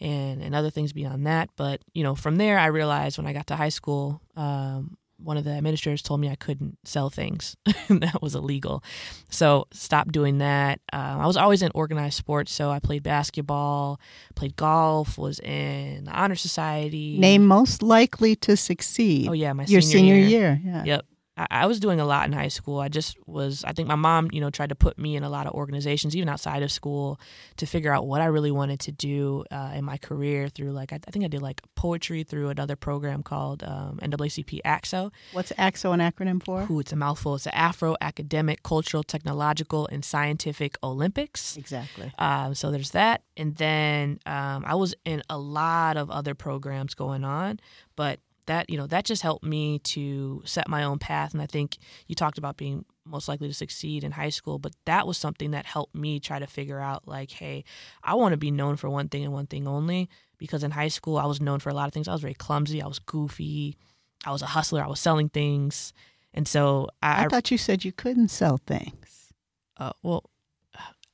and 0.00 0.40
and 0.42 0.54
other 0.54 0.70
things 0.70 0.92
beyond 0.92 1.26
that. 1.26 1.50
But 1.56 1.80
you 1.94 2.02
know, 2.02 2.14
from 2.14 2.36
there, 2.36 2.58
I 2.58 2.66
realized 2.66 3.18
when 3.18 3.26
I 3.26 3.32
got 3.32 3.46
to 3.48 3.56
high 3.56 3.70
school. 3.70 4.20
Um, 4.36 4.96
one 5.18 5.36
of 5.36 5.44
the 5.44 5.50
administrators 5.50 6.02
told 6.02 6.20
me 6.20 6.28
I 6.28 6.36
couldn't 6.36 6.78
sell 6.84 7.10
things. 7.10 7.56
that 7.88 8.22
was 8.22 8.34
illegal. 8.34 8.82
So 9.30 9.66
stopped 9.72 10.12
doing 10.12 10.38
that. 10.38 10.80
Um, 10.92 11.20
I 11.20 11.26
was 11.26 11.36
always 11.36 11.62
in 11.62 11.70
organized 11.74 12.16
sports. 12.16 12.52
So 12.52 12.70
I 12.70 12.78
played 12.78 13.02
basketball, 13.02 14.00
played 14.34 14.56
golf, 14.56 15.18
was 15.18 15.40
in 15.40 16.04
the 16.04 16.12
honor 16.12 16.36
society. 16.36 17.18
Name 17.18 17.46
most 17.46 17.82
likely 17.82 18.36
to 18.36 18.56
succeed. 18.56 19.28
Oh 19.28 19.32
yeah, 19.32 19.52
my 19.52 19.64
your 19.64 19.80
senior, 19.80 20.14
senior 20.14 20.14
year. 20.14 20.28
year. 20.28 20.60
Yeah. 20.64 20.84
Yep. 20.84 21.04
I, 21.38 21.46
I 21.50 21.66
was 21.66 21.78
doing 21.78 22.00
a 22.00 22.04
lot 22.04 22.26
in 22.26 22.32
high 22.32 22.48
school. 22.48 22.80
I 22.80 22.88
just 22.88 23.16
was, 23.26 23.64
I 23.64 23.72
think 23.72 23.88
my 23.88 23.94
mom, 23.94 24.28
you 24.32 24.40
know, 24.40 24.50
tried 24.50 24.70
to 24.70 24.74
put 24.74 24.98
me 24.98 25.16
in 25.16 25.22
a 25.22 25.30
lot 25.30 25.46
of 25.46 25.54
organizations, 25.54 26.16
even 26.16 26.28
outside 26.28 26.62
of 26.62 26.72
school, 26.72 27.20
to 27.56 27.66
figure 27.66 27.92
out 27.92 28.06
what 28.06 28.20
I 28.20 28.26
really 28.26 28.50
wanted 28.50 28.80
to 28.80 28.92
do 28.92 29.44
uh, 29.50 29.72
in 29.74 29.84
my 29.84 29.96
career 29.96 30.48
through 30.48 30.72
like, 30.72 30.92
I, 30.92 30.96
I 31.06 31.10
think 31.10 31.24
I 31.24 31.28
did 31.28 31.40
like 31.40 31.62
poetry 31.74 32.24
through 32.24 32.48
another 32.48 32.76
program 32.76 33.22
called 33.22 33.62
um, 33.62 33.98
NAACP 34.02 34.60
ACT-SO. 34.64 35.12
What's 35.32 35.52
ACT-SO 35.56 35.92
an 35.92 36.00
acronym 36.00 36.42
for? 36.42 36.66
Ooh, 36.70 36.80
it's 36.80 36.92
a 36.92 36.96
mouthful. 36.96 37.36
It's 37.36 37.44
the 37.44 37.56
Afro 37.56 37.96
Academic, 38.00 38.62
Cultural, 38.62 39.02
Technological, 39.02 39.86
and 39.86 40.04
Scientific 40.04 40.76
Olympics. 40.82 41.56
Exactly. 41.56 42.12
Um, 42.18 42.54
so 42.54 42.70
there's 42.70 42.90
that. 42.90 43.22
And 43.36 43.54
then 43.56 44.18
um, 44.26 44.64
I 44.66 44.74
was 44.74 44.94
in 45.04 45.22
a 45.30 45.38
lot 45.38 45.96
of 45.96 46.10
other 46.10 46.34
programs 46.34 46.94
going 46.94 47.24
on, 47.24 47.60
but 47.96 48.20
that, 48.48 48.68
you 48.68 48.76
know, 48.76 48.86
that 48.88 49.04
just 49.04 49.22
helped 49.22 49.44
me 49.44 49.78
to 49.80 50.42
set 50.44 50.68
my 50.68 50.82
own 50.82 50.98
path. 50.98 51.32
And 51.32 51.40
I 51.40 51.46
think 51.46 51.78
you 52.06 52.14
talked 52.14 52.38
about 52.38 52.56
being 52.56 52.84
most 53.04 53.28
likely 53.28 53.48
to 53.48 53.54
succeed 53.54 54.04
in 54.04 54.12
high 54.12 54.28
school, 54.28 54.58
but 54.58 54.72
that 54.84 55.06
was 55.06 55.16
something 55.16 55.52
that 55.52 55.64
helped 55.64 55.94
me 55.94 56.18
try 56.20 56.38
to 56.38 56.46
figure 56.46 56.80
out 56.80 57.06
like, 57.06 57.30
hey, 57.30 57.64
I 58.02 58.14
want 58.14 58.32
to 58.32 58.36
be 58.36 58.50
known 58.50 58.76
for 58.76 58.90
one 58.90 59.08
thing 59.08 59.24
and 59.24 59.32
one 59.32 59.46
thing 59.46 59.66
only. 59.68 60.08
Because 60.36 60.62
in 60.62 60.72
high 60.72 60.88
school, 60.88 61.18
I 61.18 61.26
was 61.26 61.40
known 61.40 61.58
for 61.58 61.70
a 61.70 61.74
lot 61.74 61.88
of 61.88 61.94
things. 61.94 62.08
I 62.08 62.12
was 62.12 62.20
very 62.20 62.34
clumsy. 62.34 62.82
I 62.82 62.86
was 62.86 62.98
goofy. 62.98 63.76
I 64.24 64.30
was 64.30 64.42
a 64.42 64.46
hustler. 64.46 64.82
I 64.82 64.88
was 64.88 65.00
selling 65.00 65.28
things. 65.28 65.92
And 66.34 66.46
so 66.46 66.88
I, 67.02 67.24
I 67.24 67.28
thought 67.28 67.50
you 67.50 67.58
said 67.58 67.84
you 67.84 67.92
couldn't 67.92 68.28
sell 68.28 68.58
things. 68.58 69.32
uh, 69.78 69.92
well, 70.02 70.30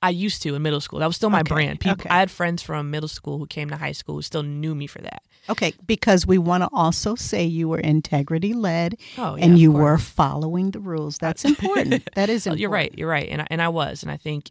I 0.06 0.10
used 0.10 0.42
to 0.42 0.54
in 0.54 0.62
middle 0.62 0.80
school. 0.80 0.98
That 1.00 1.06
was 1.06 1.16
still 1.16 1.30
my 1.30 1.40
Okay, 1.40 1.54
brand. 1.54 1.80
People, 1.80 2.02
okay. 2.02 2.08
I 2.10 2.18
had 2.18 2.30
friends 2.30 2.62
from 2.62 2.90
middle 2.90 3.08
school 3.08 3.38
who 3.38 3.46
came 3.46 3.68
to 3.70 3.76
high 3.76 3.92
school 4.00 4.14
who 4.16 4.22
still 4.22 4.42
knew 4.42 4.74
me 4.74 4.86
for 4.86 5.00
that. 5.02 5.22
Okay, 5.48 5.72
because 5.86 6.26
we 6.26 6.38
want 6.38 6.62
to 6.62 6.68
also 6.72 7.14
say 7.16 7.44
you 7.44 7.68
were 7.68 7.78
integrity 7.80 8.52
led 8.54 8.90
Oh, 9.18 9.34
and 9.36 9.58
you 9.58 9.70
were 9.72 9.98
following 9.98 10.70
the 10.70 10.80
rules. 10.80 11.18
That's 11.18 11.44
important. 11.52 12.08
that 12.14 12.28
is 12.30 12.46
Oh, 12.46 12.50
important. 12.50 12.60
You're 12.60 12.70
right. 12.70 12.92
You're 12.98 13.08
right. 13.18 13.28
And 13.28 13.42
I, 13.42 13.46
and 13.50 13.60
I 13.62 13.68
was. 13.68 14.02
And 14.02 14.10
I 14.12 14.16
think 14.16 14.50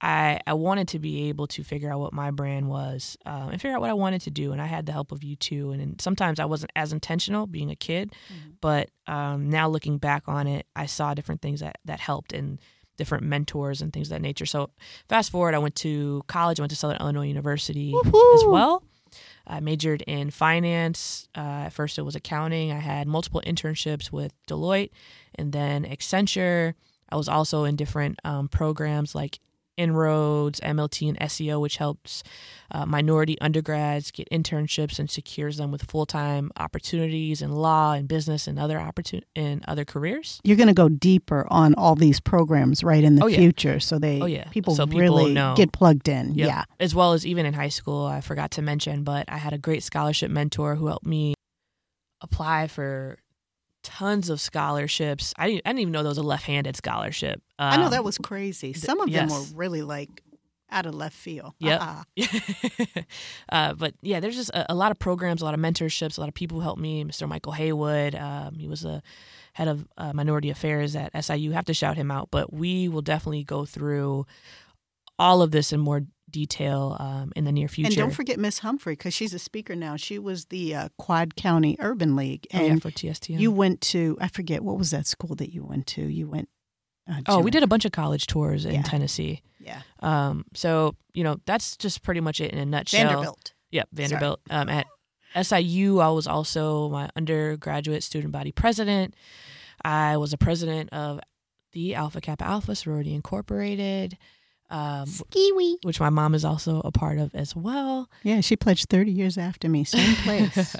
I 0.00 0.40
I 0.46 0.52
wanted 0.52 0.88
to 0.88 0.98
be 0.98 1.28
able 1.30 1.46
to 1.48 1.64
figure 1.64 1.90
out 1.90 2.00
what 2.00 2.12
my 2.12 2.30
brand 2.30 2.68
was 2.68 3.16
um, 3.24 3.48
and 3.50 3.60
figure 3.60 3.74
out 3.76 3.80
what 3.80 3.88
I 3.90 3.94
wanted 3.94 4.20
to 4.22 4.30
do. 4.30 4.52
And 4.52 4.60
I 4.60 4.66
had 4.66 4.84
the 4.86 4.92
help 4.92 5.10
of 5.10 5.24
you 5.24 5.36
too. 5.36 5.70
And, 5.72 5.80
and 5.80 6.00
sometimes 6.00 6.38
I 6.38 6.44
wasn't 6.44 6.72
as 6.76 6.92
intentional 6.92 7.46
being 7.46 7.70
a 7.70 7.76
kid, 7.76 8.12
Mm-hmm. 8.32 8.50
but 8.60 8.90
um, 9.06 9.48
now 9.48 9.68
looking 9.68 9.96
back 9.98 10.24
on 10.26 10.46
it, 10.46 10.66
I 10.74 10.86
saw 10.86 11.14
different 11.14 11.40
things 11.40 11.60
that 11.60 11.78
that 11.86 12.00
helped 12.00 12.32
and 12.34 12.58
different 12.96 13.24
mentors 13.24 13.82
and 13.82 13.92
things 13.92 14.08
of 14.08 14.10
that 14.10 14.22
nature. 14.22 14.46
So 14.46 14.70
fast 15.08 15.30
forward, 15.30 15.54
I 15.54 15.58
went 15.58 15.74
to 15.76 16.22
college. 16.26 16.60
I 16.60 16.62
went 16.62 16.70
to 16.70 16.76
Southern 16.76 16.98
Illinois 17.00 17.26
University 17.28 17.94
as 18.04 18.44
well. 18.44 18.82
I 19.46 19.60
majored 19.60 20.02
in 20.02 20.30
finance. 20.30 21.28
Uh, 21.36 21.66
at 21.66 21.72
first, 21.72 21.98
it 21.98 22.02
was 22.02 22.16
accounting. 22.16 22.72
I 22.72 22.78
had 22.78 23.06
multiple 23.06 23.42
internships 23.46 24.10
with 24.10 24.32
Deloitte 24.46 24.90
and 25.36 25.52
then 25.52 25.84
Accenture. 25.84 26.74
I 27.08 27.16
was 27.16 27.28
also 27.28 27.64
in 27.64 27.76
different 27.76 28.18
um, 28.24 28.48
programs 28.48 29.14
like 29.14 29.38
Inroads, 29.76 30.60
MLT, 30.60 31.08
and 31.08 31.18
SEO, 31.20 31.60
which 31.60 31.76
helps 31.76 32.22
uh, 32.70 32.86
minority 32.86 33.38
undergrads 33.40 34.10
get 34.10 34.28
internships 34.30 34.98
and 34.98 35.10
secures 35.10 35.56
them 35.58 35.70
with 35.70 35.84
full 35.90 36.06
time 36.06 36.50
opportunities 36.56 37.42
in 37.42 37.52
law 37.52 37.92
and 37.92 38.08
business 38.08 38.46
and 38.46 38.58
other 38.58 38.78
opportun- 38.78 39.22
in 39.34 39.62
other 39.68 39.84
careers. 39.84 40.40
You're 40.44 40.56
going 40.56 40.66
to 40.68 40.74
go 40.74 40.88
deeper 40.88 41.46
on 41.50 41.74
all 41.74 41.94
these 41.94 42.20
programs 42.20 42.82
right 42.82 43.04
in 43.04 43.16
the 43.16 43.24
Oh, 43.24 43.26
yeah. 43.28 43.36
future 43.38 43.78
so 43.80 43.98
they 43.98 44.20
Oh, 44.20 44.26
yeah. 44.26 44.44
people 44.50 44.74
So 44.74 44.86
people 44.86 45.00
really 45.00 45.34
know. 45.34 45.54
get 45.56 45.72
plugged 45.72 46.08
in. 46.08 46.34
Yep. 46.34 46.46
Yeah. 46.48 46.64
As 46.80 46.94
well 46.94 47.12
as 47.12 47.26
even 47.26 47.46
in 47.46 47.54
high 47.54 47.68
school, 47.68 48.06
I 48.06 48.20
forgot 48.20 48.50
to 48.52 48.62
mention, 48.62 49.04
but 49.04 49.26
I 49.28 49.36
had 49.38 49.52
a 49.52 49.58
great 49.58 49.82
scholarship 49.82 50.30
mentor 50.30 50.74
who 50.76 50.86
helped 50.86 51.06
me 51.06 51.34
apply 52.22 52.66
for 52.66 53.18
tons 53.86 54.28
of 54.28 54.40
scholarships. 54.40 55.32
I 55.38 55.46
didn't, 55.48 55.62
I 55.64 55.70
didn't 55.70 55.80
even 55.80 55.92
know 55.92 56.02
there 56.02 56.10
was 56.10 56.18
a 56.18 56.22
left-handed 56.22 56.76
scholarship. 56.76 57.40
I 57.58 57.76
know 57.78 57.84
Um, 57.84 57.90
that 57.92 58.04
was 58.04 58.18
crazy. 58.18 58.72
Some 58.72 59.00
of 59.00 59.10
them 59.10 59.28
yes. 59.28 59.50
were 59.52 59.56
really 59.56 59.82
like 59.82 60.22
out 60.70 60.84
of 60.86 60.94
left 60.94 61.14
field. 61.14 61.54
Yeah. 61.60 62.02
Uh-uh. 62.18 63.02
uh, 63.50 63.74
but 63.74 63.94
yeah, 64.02 64.18
there's 64.20 64.34
just 64.36 64.50
a, 64.50 64.72
a 64.72 64.74
lot 64.74 64.90
of 64.90 64.98
programs, 64.98 65.40
a 65.40 65.44
lot 65.44 65.54
of 65.54 65.60
mentorships, 65.60 66.18
a 66.18 66.20
lot 66.20 66.28
of 66.28 66.34
people 66.34 66.58
who 66.58 66.62
helped 66.62 66.80
me. 66.80 67.04
Mr. 67.04 67.28
Michael 67.28 67.52
Haywood, 67.52 68.14
um, 68.16 68.56
he 68.58 68.66
was 68.68 68.84
a 68.84 69.02
head 69.52 69.68
of 69.68 69.86
uh, 69.96 70.12
minority 70.12 70.50
affairs 70.50 70.96
at 70.96 71.12
SIU. 71.24 71.52
Have 71.52 71.64
to 71.66 71.74
shout 71.74 71.96
him 71.96 72.10
out. 72.10 72.28
But 72.30 72.52
we 72.52 72.88
will 72.88 73.02
definitely 73.02 73.44
go 73.44 73.64
through 73.64 74.26
all 75.18 75.40
of 75.40 75.50
this 75.52 75.72
in 75.72 75.80
more 75.80 76.02
detail 76.40 76.96
um, 77.00 77.32
in 77.34 77.44
the 77.44 77.52
near 77.52 77.66
future. 77.68 77.86
And 77.88 77.96
don't 77.96 78.10
forget 78.10 78.38
Miss 78.38 78.58
Humphrey 78.58 78.92
because 78.92 79.14
she's 79.14 79.32
a 79.32 79.38
speaker 79.38 79.74
now. 79.74 79.96
She 79.96 80.18
was 80.18 80.44
the 80.46 80.74
uh, 80.74 80.88
Quad 80.98 81.34
County 81.36 81.76
Urban 81.78 82.14
League, 82.14 82.46
Oh, 82.52 82.60
yeah, 82.60 82.72
and 82.72 82.82
for 82.82 82.90
TSTM. 82.90 83.40
you 83.40 83.50
went 83.50 83.80
to 83.92 84.18
I 84.20 84.28
forget 84.28 84.62
what 84.62 84.76
was 84.76 84.90
that 84.90 85.06
school 85.06 85.34
that 85.36 85.52
you 85.54 85.64
went 85.64 85.86
to. 85.88 86.02
You 86.02 86.28
went. 86.28 86.48
Uh, 87.08 87.20
oh, 87.26 87.40
we 87.40 87.50
did 87.50 87.62
a 87.62 87.66
bunch 87.66 87.84
of 87.86 87.92
college 87.92 88.26
tours 88.26 88.64
in 88.66 88.74
Yeah. 88.74 88.82
Tennessee. 88.82 89.40
Yeah, 89.60 89.80
Um, 90.00 90.44
so 90.54 90.94
you 91.14 91.24
know 91.24 91.38
that's 91.46 91.76
just 91.76 92.02
pretty 92.02 92.20
much 92.20 92.40
it 92.40 92.52
in 92.52 92.58
a 92.58 92.66
nutshell. 92.66 93.06
Vanderbilt. 93.08 93.54
Yep, 93.70 93.88
Vanderbilt. 93.92 94.40
Um, 94.50 94.68
at 94.68 94.86
SIU, 95.42 95.98
I 96.00 96.08
was 96.10 96.26
also 96.26 96.88
my 96.90 97.08
undergraduate 97.16 98.02
student 98.04 98.32
body 98.32 98.52
president. 98.52 99.14
I 99.84 100.16
was 100.18 100.32
a 100.32 100.38
president 100.38 100.90
of 100.92 101.20
the 101.72 101.94
Alpha 101.94 102.20
Kappa 102.20 102.44
Alpha 102.44 102.74
Sorority 102.74 103.14
Incorporated. 103.14 104.16
Um, 104.70 105.06
Skee-Wee. 105.06 105.78
which 105.84 106.00
my 106.00 106.10
mom 106.10 106.34
is 106.34 106.44
also 106.44 106.80
a 106.84 106.90
part 106.90 107.18
of 107.18 107.34
as 107.34 107.54
well. 107.54 108.10
Yeah, 108.22 108.40
she 108.40 108.56
pledged 108.56 108.88
30 108.88 109.12
years 109.12 109.38
after 109.38 109.68
me. 109.68 109.84
Same 109.84 110.14
place. 110.24 110.74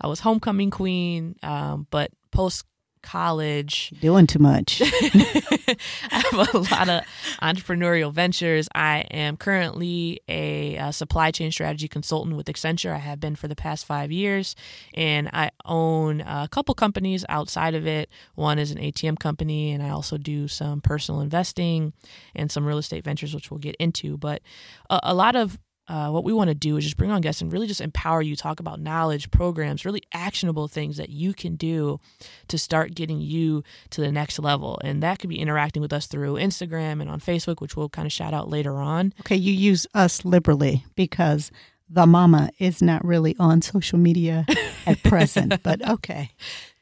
I 0.00 0.06
was 0.06 0.20
homecoming 0.20 0.70
queen, 0.70 1.36
um, 1.42 1.86
but 1.90 2.10
post 2.30 2.64
college, 3.02 3.92
Doing 4.00 4.26
too 4.26 4.38
much. 4.38 4.80
I 4.84 5.76
have 6.10 6.54
a 6.54 6.58
lot 6.58 6.88
of 6.88 7.04
entrepreneurial 7.42 8.12
ventures. 8.12 8.68
I 8.74 9.00
am 9.10 9.36
currently 9.36 10.20
a, 10.28 10.78
uh 10.78 10.92
supply 10.92 11.30
chain 11.30 11.50
strategy 11.50 11.88
consultant 11.88 12.36
with 12.36 12.46
Accenture. 12.46 12.92
I 12.92 12.98
have 12.98 13.20
been 13.20 13.36
for 13.36 13.48
the 13.48 13.56
past 13.56 13.84
five 13.86 14.12
years, 14.12 14.54
and 14.94 15.28
I 15.32 15.50
own 15.64 16.20
a 16.22 16.48
couple 16.50 16.74
companies 16.74 17.24
outside 17.28 17.74
of 17.74 17.86
it. 17.86 18.08
One 18.34 18.58
is 18.58 18.70
an 18.70 18.78
ATM 18.78 19.18
company, 19.18 19.72
and 19.72 19.82
I 19.82 19.90
also 19.90 20.16
do 20.16 20.48
some 20.48 20.80
personal 20.80 21.20
investing 21.20 21.92
and 22.34 22.50
some 22.50 22.64
real 22.64 22.78
estate 22.78 23.04
ventures, 23.04 23.34
which 23.34 23.50
we'll 23.50 23.58
get 23.58 23.76
into. 23.76 24.16
But 24.16 24.42
a, 24.90 25.00
a 25.04 25.14
lot 25.14 25.36
of 25.36 25.58
uh, 25.92 26.08
what 26.08 26.24
we 26.24 26.32
want 26.32 26.48
to 26.48 26.54
do 26.54 26.78
is 26.78 26.84
just 26.84 26.96
bring 26.96 27.10
on 27.10 27.20
guests 27.20 27.42
and 27.42 27.52
really 27.52 27.66
just 27.66 27.82
empower 27.82 28.22
you, 28.22 28.34
talk 28.34 28.60
about 28.60 28.80
knowledge, 28.80 29.30
programs, 29.30 29.84
really 29.84 30.02
actionable 30.14 30.66
things 30.66 30.96
that 30.96 31.10
you 31.10 31.34
can 31.34 31.54
do 31.54 32.00
to 32.48 32.56
start 32.56 32.94
getting 32.94 33.20
you 33.20 33.62
to 33.90 34.00
the 34.00 34.10
next 34.10 34.38
level. 34.38 34.80
And 34.82 35.02
that 35.02 35.18
could 35.18 35.28
be 35.28 35.38
interacting 35.38 35.82
with 35.82 35.92
us 35.92 36.06
through 36.06 36.36
Instagram 36.36 37.02
and 37.02 37.10
on 37.10 37.20
Facebook, 37.20 37.60
which 37.60 37.76
we'll 37.76 37.90
kind 37.90 38.06
of 38.06 38.12
shout 38.12 38.32
out 38.32 38.48
later 38.48 38.76
on. 38.76 39.12
Okay, 39.20 39.36
you 39.36 39.52
use 39.52 39.86
us 39.92 40.24
liberally 40.24 40.82
because 40.94 41.50
the 41.90 42.06
mama 42.06 42.48
is 42.58 42.80
not 42.80 43.04
really 43.04 43.36
on 43.38 43.60
social 43.60 43.98
media 43.98 44.46
at 44.86 45.02
present, 45.02 45.62
but 45.62 45.86
okay. 45.86 46.30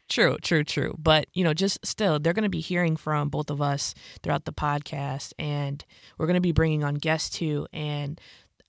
True, 0.09 0.37
true, 0.41 0.63
true. 0.63 0.95
But, 0.97 1.27
you 1.35 1.43
know, 1.43 1.55
just 1.55 1.85
still, 1.85 2.21
they're 2.21 2.33
going 2.33 2.45
to 2.45 2.49
be 2.49 2.61
hearing 2.61 2.97
from 2.97 3.29
both 3.29 3.51
of 3.51 3.61
us 3.61 3.93
throughout 4.23 4.45
the 4.45 4.53
podcast, 4.53 5.33
and 5.37 5.85
we're 6.17 6.27
going 6.27 6.35
to 6.35 6.41
be 6.41 6.53
bringing 6.53 6.85
on 6.85 6.95
guests 6.95 7.31
too. 7.31 7.67
And 7.73 8.21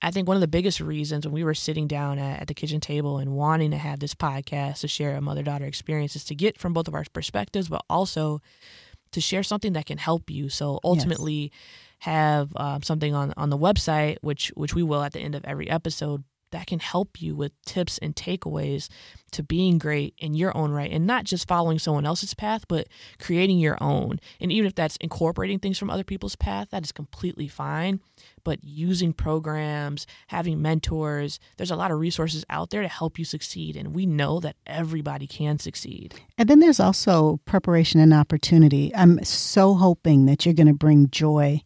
I 0.02 0.10
think 0.10 0.26
one 0.26 0.36
of 0.36 0.40
the 0.40 0.48
biggest 0.48 0.80
reasons 0.80 1.24
when 1.24 1.32
we 1.32 1.44
were 1.44 1.54
sitting 1.54 1.86
down 1.86 2.18
at, 2.18 2.42
at 2.42 2.48
the 2.48 2.54
kitchen 2.54 2.80
table 2.80 3.18
and 3.18 3.32
wanting 3.32 3.70
to 3.70 3.78
have 3.78 4.00
this 4.00 4.14
podcast 4.14 4.80
to 4.80 4.88
share 4.88 5.16
a 5.16 5.20
mother 5.20 5.42
daughter 5.42 5.64
experience 5.64 6.16
is 6.16 6.24
to 6.24 6.34
get 6.34 6.58
from 6.58 6.72
both 6.72 6.88
of 6.88 6.94
our 6.94 7.04
perspectives, 7.12 7.68
but 7.68 7.84
also 7.88 8.40
to 9.12 9.20
share 9.20 9.42
something 9.42 9.74
that 9.74 9.86
can 9.86 9.98
help 9.98 10.28
you. 10.28 10.48
So 10.48 10.80
ultimately, 10.82 11.52
have 12.00 12.52
um, 12.56 12.82
something 12.82 13.14
on 13.14 13.32
on 13.36 13.50
the 13.50 13.58
website, 13.58 14.16
which 14.22 14.48
which 14.56 14.74
we 14.74 14.82
will 14.82 15.02
at 15.02 15.12
the 15.12 15.20
end 15.20 15.36
of 15.36 15.44
every 15.44 15.70
episode, 15.70 16.24
that 16.50 16.66
can 16.66 16.80
help 16.80 17.22
you 17.22 17.36
with 17.36 17.52
tips 17.64 17.96
and 17.98 18.16
takeaways 18.16 18.88
to 19.30 19.42
being 19.42 19.78
great 19.78 20.14
in 20.18 20.34
your 20.34 20.56
own 20.56 20.72
right, 20.72 20.90
and 20.90 21.06
not 21.06 21.24
just 21.24 21.46
following 21.46 21.78
someone 21.78 22.04
else's 22.04 22.34
path, 22.34 22.64
but 22.66 22.88
creating 23.20 23.58
your 23.58 23.78
own. 23.80 24.18
And 24.40 24.50
even 24.50 24.66
if 24.66 24.74
that's 24.74 24.96
incorporating 24.96 25.60
things 25.60 25.78
from 25.78 25.90
other 25.90 26.04
people's 26.04 26.34
path, 26.34 26.68
that 26.70 26.82
is 26.82 26.90
completely 26.90 27.46
fine. 27.46 28.00
But 28.44 28.62
using 28.62 29.12
programs, 29.12 30.06
having 30.28 30.60
mentors, 30.60 31.38
there's 31.56 31.70
a 31.70 31.76
lot 31.76 31.90
of 31.90 32.00
resources 32.00 32.44
out 32.50 32.70
there 32.70 32.82
to 32.82 32.88
help 32.88 33.18
you 33.18 33.24
succeed, 33.24 33.76
and 33.76 33.94
we 33.94 34.06
know 34.06 34.40
that 34.40 34.56
everybody 34.66 35.26
can 35.26 35.58
succeed. 35.58 36.14
And 36.36 36.48
then 36.48 36.60
there's 36.60 36.80
also 36.80 37.40
preparation 37.44 38.00
and 38.00 38.12
opportunity. 38.12 38.92
I'm 38.94 39.22
so 39.24 39.74
hoping 39.74 40.26
that 40.26 40.44
you're 40.44 40.54
going 40.54 40.66
to 40.66 40.74
bring 40.74 41.10
joy 41.10 41.62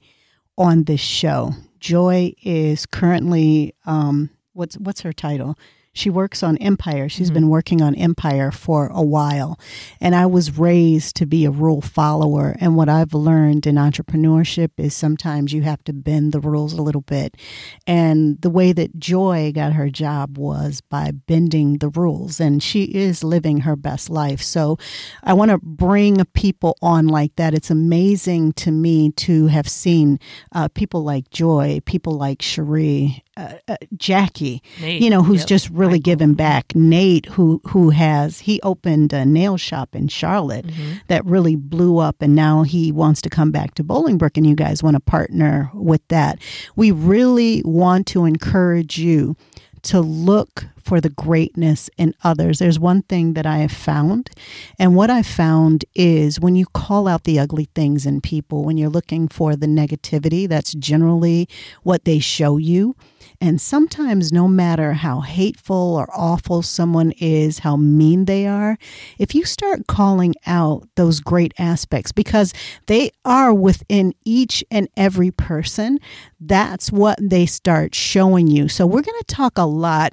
on 0.59 0.85
this 0.85 1.01
show. 1.01 1.53
Joy 1.81 2.35
is 2.43 2.87
currently 2.87 3.75
um, 3.85 4.31
what's 4.53 4.77
what's 4.77 5.03
her 5.03 5.13
title? 5.13 5.57
She 5.97 6.11
works 6.11 6.43
on 6.43 6.59
Empire. 6.59 7.09
She's 7.09 7.31
been 7.31 7.49
working 7.49 7.81
on 7.81 7.95
Empire 7.95 8.51
for 8.53 8.89
a 8.89 9.01
while. 9.01 9.59
And 9.99 10.15
I 10.15 10.27
was 10.27 10.59
raised 10.59 11.17
to 11.17 11.25
be 11.27 11.47
a 11.47 11.51
rule 11.51 11.81
follower. 11.81 12.55
And 12.61 12.77
what 12.77 12.91
I've 12.91 13.15
learned 13.15 13.67
in 13.67 13.77
entrepreneurship 13.77 14.73
is 14.77 14.93
sometimes 14.95 15.55
you 15.55 15.63
have 15.63 15.83
to 15.85 15.95
bend 15.95 16.33
the 16.33 16.41
rules 16.41 16.75
a 16.75 16.83
little 16.83 17.01
bit. 17.01 17.39
And 17.87 18.39
the 18.43 18.51
way 18.51 18.75
that 18.75 18.99
Joy 18.99 19.53
got 19.55 19.73
her 19.73 19.89
job 19.89 20.37
was 20.37 20.83
by 20.83 21.13
bending 21.13 21.79
the 21.79 21.89
rules. 21.89 22.41
And 22.41 22.63
she 22.63 22.85
is 22.85 23.25
living 23.25 23.61
her 23.61 23.75
best 23.75 24.11
life. 24.11 24.43
So 24.43 24.77
I 25.23 25.33
want 25.33 25.51
to 25.51 25.59
bring 25.59 26.23
people 26.35 26.77
on 26.83 27.07
like 27.07 27.37
that. 27.37 27.55
It's 27.55 27.71
amazing 27.71 28.53
to 28.53 28.71
me 28.71 29.13
to 29.13 29.47
have 29.47 29.67
seen 29.67 30.19
uh, 30.53 30.69
people 30.69 31.03
like 31.03 31.31
Joy, 31.31 31.81
people 31.87 32.13
like 32.19 32.43
Cherie, 32.43 33.25
uh, 33.37 33.55
uh, 33.69 33.77
Jackie, 33.97 34.63
Nate, 34.81 35.03
you 35.03 35.11
know, 35.11 35.23
who's 35.23 35.41
yep, 35.41 35.49
just 35.49 35.69
really 35.71 35.93
Michael. 35.93 36.03
given 36.03 36.35
back. 36.35 36.75
Nate, 36.75 37.27
who 37.27 37.61
who 37.69 37.91
has 37.91 38.41
he 38.41 38.61
opened 38.63 39.13
a 39.13 39.25
nail 39.25 39.57
shop 39.57 39.95
in 39.95 40.09
Charlotte 40.09 40.67
Mm-hmm. 40.67 40.93
that 41.09 41.25
really 41.25 41.55
blew 41.57 41.99
up, 41.99 42.23
and 42.23 42.35
now 42.35 42.63
he 42.63 42.91
wants 42.93 43.21
to 43.23 43.29
come 43.31 43.51
back 43.51 43.75
to 43.75 43.85
Bolingbrook, 43.85 44.37
and 44.37 44.47
you 44.47 44.55
guys 44.55 44.83
want 44.83 44.95
to 44.95 45.01
partner 45.01 45.71
with 45.75 46.07
that. 46.09 46.39
We 46.77 46.91
really 46.91 47.63
want 47.65 48.07
to 48.09 48.25
encourage 48.25 48.99
you 48.99 49.37
to 49.83 50.01
look 50.01 50.65
for 50.83 51.01
the 51.01 51.11
greatness 51.11 51.91
in 51.97 52.15
others. 52.25 52.59
There's 52.59 52.79
one 52.79 53.03
thing 53.03 53.35
that 53.35 53.47
I 53.47 53.59
have 53.59 53.73
found, 53.73 54.31
and 54.79 54.97
what 54.97 55.11
I 55.11 55.23
found 55.23 55.85
is 55.95 56.41
when 56.41 56.57
you 56.57 56.67
call 56.67 57.07
out 57.07 57.25
the 57.25 57.39
ugly 57.39 57.69
things 57.75 58.07
in 58.07 58.21
people, 58.21 58.65
when 58.65 58.77
you're 58.77 58.89
looking 58.89 59.29
for 59.29 59.57
the 59.57 59.67
negativity, 59.67 60.49
that's 60.49 60.73
generally 60.75 61.49
what 61.83 62.05
they 62.05 62.19
show 62.19 62.57
you. 62.57 62.97
And 63.41 63.61
sometimes, 63.61 64.33
no 64.33 64.49
matter 64.49 64.95
how 64.95 65.21
hateful 65.21 65.97
or 65.97 66.09
awful 66.15 66.63
someone 66.63 67.13
is, 67.19 67.61
how 67.61 67.77
mean 67.77 68.25
they 68.25 68.47
are, 68.47 68.79
if 69.19 69.35
you 69.35 69.45
start 69.45 69.87
calling 69.87 70.35
out 70.47 70.89
those 70.97 71.21
great 71.21 71.53
aspects, 71.59 72.13
because 72.13 72.55
they 72.87 73.11
are 73.25 73.53
within 73.53 74.15
each 74.25 74.65
and 74.71 74.89
every 74.97 75.31
person, 75.31 75.99
that's 76.41 76.91
what 76.91 77.19
they 77.21 77.47
start 77.47 77.95
showing 77.95 78.47
you. 78.47 78.69
So, 78.69 78.87
we're 78.87 79.03
going 79.03 79.21
to 79.21 79.35
talk 79.35 79.59
a 79.59 79.67
lot 79.67 80.13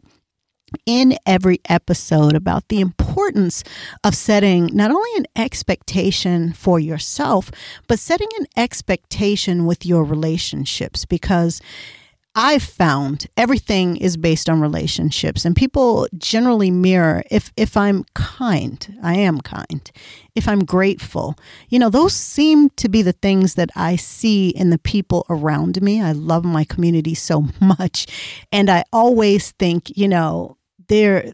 in 0.86 1.16
every 1.26 1.60
episode 1.70 2.36
about 2.36 2.68
the 2.70 2.80
importance 2.80 3.64
of 4.04 4.16
setting 4.16 4.70
not 4.74 4.92
only 4.92 5.10
an 5.18 5.26
expectation 5.36 6.52
for 6.52 6.80
yourself, 6.80 7.52
but 7.88 8.00
setting 8.00 8.30
an 8.40 8.48
expectation 8.58 9.66
with 9.66 9.86
your 9.86 10.04
relationships 10.04 11.06
because. 11.06 11.62
I've 12.36 12.64
found 12.64 13.28
everything 13.38 13.96
is 13.98 14.18
based 14.18 14.50
on 14.50 14.60
relationships 14.60 15.46
and 15.46 15.56
people 15.56 16.08
generally 16.18 16.72
mirror 16.72 17.24
if 17.30 17.52
if 17.56 17.78
I'm 17.78 18.06
kind, 18.16 18.98
I 19.04 19.16
am 19.18 19.40
kind. 19.42 19.92
If 20.34 20.48
I'm 20.48 20.66
grateful, 20.66 21.36
you 21.70 21.78
know, 21.78 21.90
those 21.90 22.14
seem 22.14 22.72
to 22.72 22.90
be 22.90 23.04
the 23.04 23.12
things 23.12 23.54
that 23.54 23.70
I 23.76 23.98
see 23.98 24.50
in 24.50 24.72
the 24.72 24.80
people 24.80 25.28
around 25.30 25.80
me. 25.84 26.02
I 26.02 26.12
love 26.12 26.44
my 26.44 26.64
community 26.64 27.14
so 27.14 27.46
much 27.62 28.08
and 28.52 28.68
I 28.70 28.84
always 28.92 29.52
think, 29.52 29.96
you 29.96 30.08
know, 30.08 30.58
there 30.94 31.34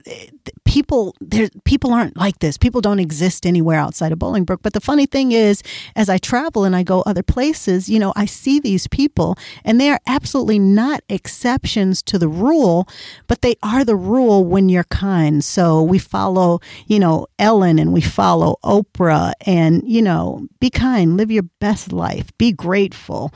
people 0.63 1.13
there 1.19 1.49
people 1.65 1.91
aren't 1.93 2.15
like 2.15 2.39
this. 2.39 2.57
People 2.57 2.79
don't 2.79 2.99
exist 2.99 3.45
anywhere 3.45 3.77
outside 3.77 4.13
of 4.13 4.19
bolingbrook. 4.19 4.61
But 4.61 4.71
the 4.71 4.79
funny 4.79 5.05
thing 5.05 5.33
is 5.33 5.61
as 5.95 6.07
i 6.07 6.17
travel 6.17 6.63
and 6.63 6.75
i 6.75 6.83
go 6.83 7.01
other 7.01 7.23
places 7.23 7.89
you 7.89 7.99
know 7.99 8.13
i 8.15 8.25
see 8.25 8.59
these 8.59 8.87
people 8.87 9.37
and 9.65 9.79
they 9.79 9.89
are 9.89 9.99
absolutely 10.07 10.59
not 10.59 11.01
exceptions 11.09 12.01
to 12.03 12.17
the 12.17 12.29
rule 12.29 12.87
but 13.27 13.41
they 13.41 13.55
are 13.61 13.83
the 13.83 13.95
rule 13.95 14.45
when 14.45 14.69
you're 14.69 14.85
kind. 14.85 15.43
So 15.43 15.83
we 15.83 15.99
follow 15.99 16.61
you 16.87 16.99
know 16.99 17.27
ellen 17.37 17.79
and 17.79 17.91
we 17.91 18.01
follow 18.01 18.55
oprah 18.63 19.33
and 19.45 19.83
you 19.85 20.01
know 20.01 20.47
be 20.61 20.69
kind 20.69 21.17
live 21.17 21.31
your 21.31 21.47
best 21.59 21.91
life 21.91 22.27
be 22.37 22.51
grateful 22.53 23.33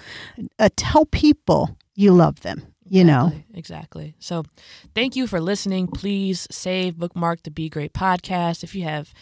uh, 0.59 0.69
tell 0.77 1.05
people 1.05 1.77
you 1.95 2.11
love 2.11 2.41
them 2.41 2.72
you 2.89 3.03
know 3.03 3.27
Exactly, 3.27 3.45
exactly. 3.59 4.15
So, 4.19 4.43
thank 4.95 5.15
you 5.15 5.27
for 5.27 5.39
listening. 5.39 5.87
Please 5.87 6.47
save, 6.51 6.97
bookmark 6.97 7.43
the 7.43 7.51
Be 7.51 7.69
Great 7.69 7.93
podcast. 7.93 8.63
If 8.63 8.75
you 8.75 8.83
have 8.83 9.13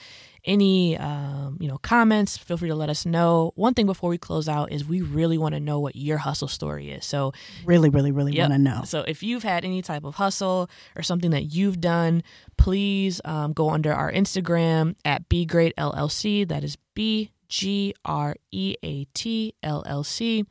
any, 0.43 0.97
um, 0.97 1.57
you 1.59 1.67
know, 1.67 1.77
comments, 1.77 2.35
feel 2.35 2.57
free 2.57 2.69
to 2.69 2.73
let 2.75 2.89
us 2.89 3.05
know. 3.05 3.51
One 3.55 3.75
thing 3.75 3.85
before 3.85 4.09
we 4.09 4.17
close 4.17 4.49
out 4.49 4.71
is 4.71 4.83
we 4.83 5.01
really 5.01 5.37
want 5.37 5.53
to 5.53 5.59
know 5.59 5.79
what 5.79 5.95
your 5.95 6.17
hustle 6.17 6.47
story 6.47 6.89
is. 6.89 7.05
So, 7.05 7.31
really 7.63 7.89
really 7.89 8.11
really 8.11 8.33
Yep. 8.35 8.49
want 8.49 8.53
to 8.53 8.69
know 8.69 8.81
So 8.85 9.01
if 9.01 9.21
you've 9.21 9.43
had 9.43 9.63
any 9.63 9.81
type 9.83 10.03
of 10.03 10.15
hustle 10.15 10.67
or 10.95 11.03
something 11.03 11.29
that 11.31 11.53
you've 11.53 11.79
done, 11.79 12.23
please 12.57 13.21
um, 13.25 13.53
go 13.53 13.69
under 13.69 13.93
our 13.93 14.11
Instagram 14.11 14.95
at 15.05 15.29
Be 15.29 15.45
Great 15.45 15.75
LLC. 15.77 16.47
That 16.47 16.63
is 16.63 16.75
B 16.95 17.29
G 17.47 17.93
R 18.05 18.35
E 18.51 18.75
A 18.81 19.05
T 19.13 19.53
L 19.61 19.83
L 19.85 20.03
C. 20.03 20.45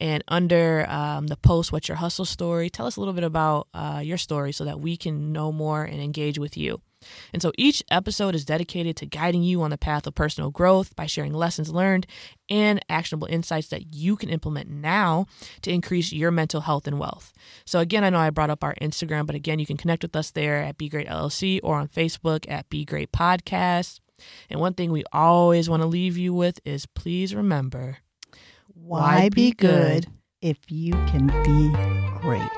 And 0.00 0.24
under 0.28 0.86
um, 0.88 1.28
the 1.28 1.36
post, 1.36 1.72
What's 1.72 1.88
Your 1.88 1.96
Hustle 1.96 2.24
Story? 2.24 2.70
Tell 2.70 2.86
us 2.86 2.96
a 2.96 3.00
little 3.00 3.14
bit 3.14 3.24
about 3.24 3.68
uh, 3.74 4.00
your 4.02 4.18
story 4.18 4.52
so 4.52 4.64
that 4.64 4.80
we 4.80 4.96
can 4.96 5.32
know 5.32 5.52
more 5.52 5.84
and 5.84 6.00
engage 6.00 6.38
with 6.38 6.56
you. 6.56 6.80
And 7.32 7.42
so 7.42 7.52
each 7.58 7.82
episode 7.90 8.34
is 8.34 8.44
dedicated 8.44 8.96
to 8.96 9.06
guiding 9.06 9.42
you 9.42 9.62
on 9.62 9.70
the 9.70 9.78
path 9.78 10.06
of 10.06 10.14
personal 10.14 10.50
growth 10.50 10.96
by 10.96 11.06
sharing 11.06 11.32
lessons 11.32 11.70
learned 11.70 12.06
and 12.48 12.84
actionable 12.88 13.28
insights 13.30 13.68
that 13.68 13.94
you 13.94 14.16
can 14.16 14.28
implement 14.28 14.68
now 14.68 15.26
to 15.62 15.70
increase 15.70 16.12
your 16.12 16.30
mental 16.30 16.62
health 16.62 16.86
and 16.86 16.98
wealth. 16.98 17.32
So 17.64 17.78
again, 17.78 18.04
I 18.04 18.10
know 18.10 18.18
I 18.18 18.30
brought 18.30 18.50
up 18.50 18.64
our 18.64 18.74
Instagram, 18.80 19.26
but 19.26 19.36
again, 19.36 19.58
you 19.58 19.66
can 19.66 19.76
connect 19.76 20.02
with 20.02 20.16
us 20.16 20.30
there 20.30 20.62
at 20.62 20.78
Be 20.78 20.88
Great 20.88 21.08
LLC 21.08 21.60
or 21.62 21.76
on 21.76 21.88
Facebook 21.88 22.46
at 22.48 22.68
Be 22.68 22.84
Great 22.84 23.12
Podcast. 23.12 24.00
And 24.48 24.60
one 24.60 24.74
thing 24.74 24.92
we 24.92 25.04
always 25.12 25.68
want 25.68 25.82
to 25.82 25.88
leave 25.88 26.16
you 26.16 26.32
with 26.32 26.60
is 26.64 26.86
please 26.86 27.34
remember 27.34 27.98
Why 28.74 29.28
be 29.28 29.52
good 29.52 30.06
if 30.42 30.58
you 30.68 30.92
can 31.06 31.28
be 31.44 31.70
great. 32.20 32.53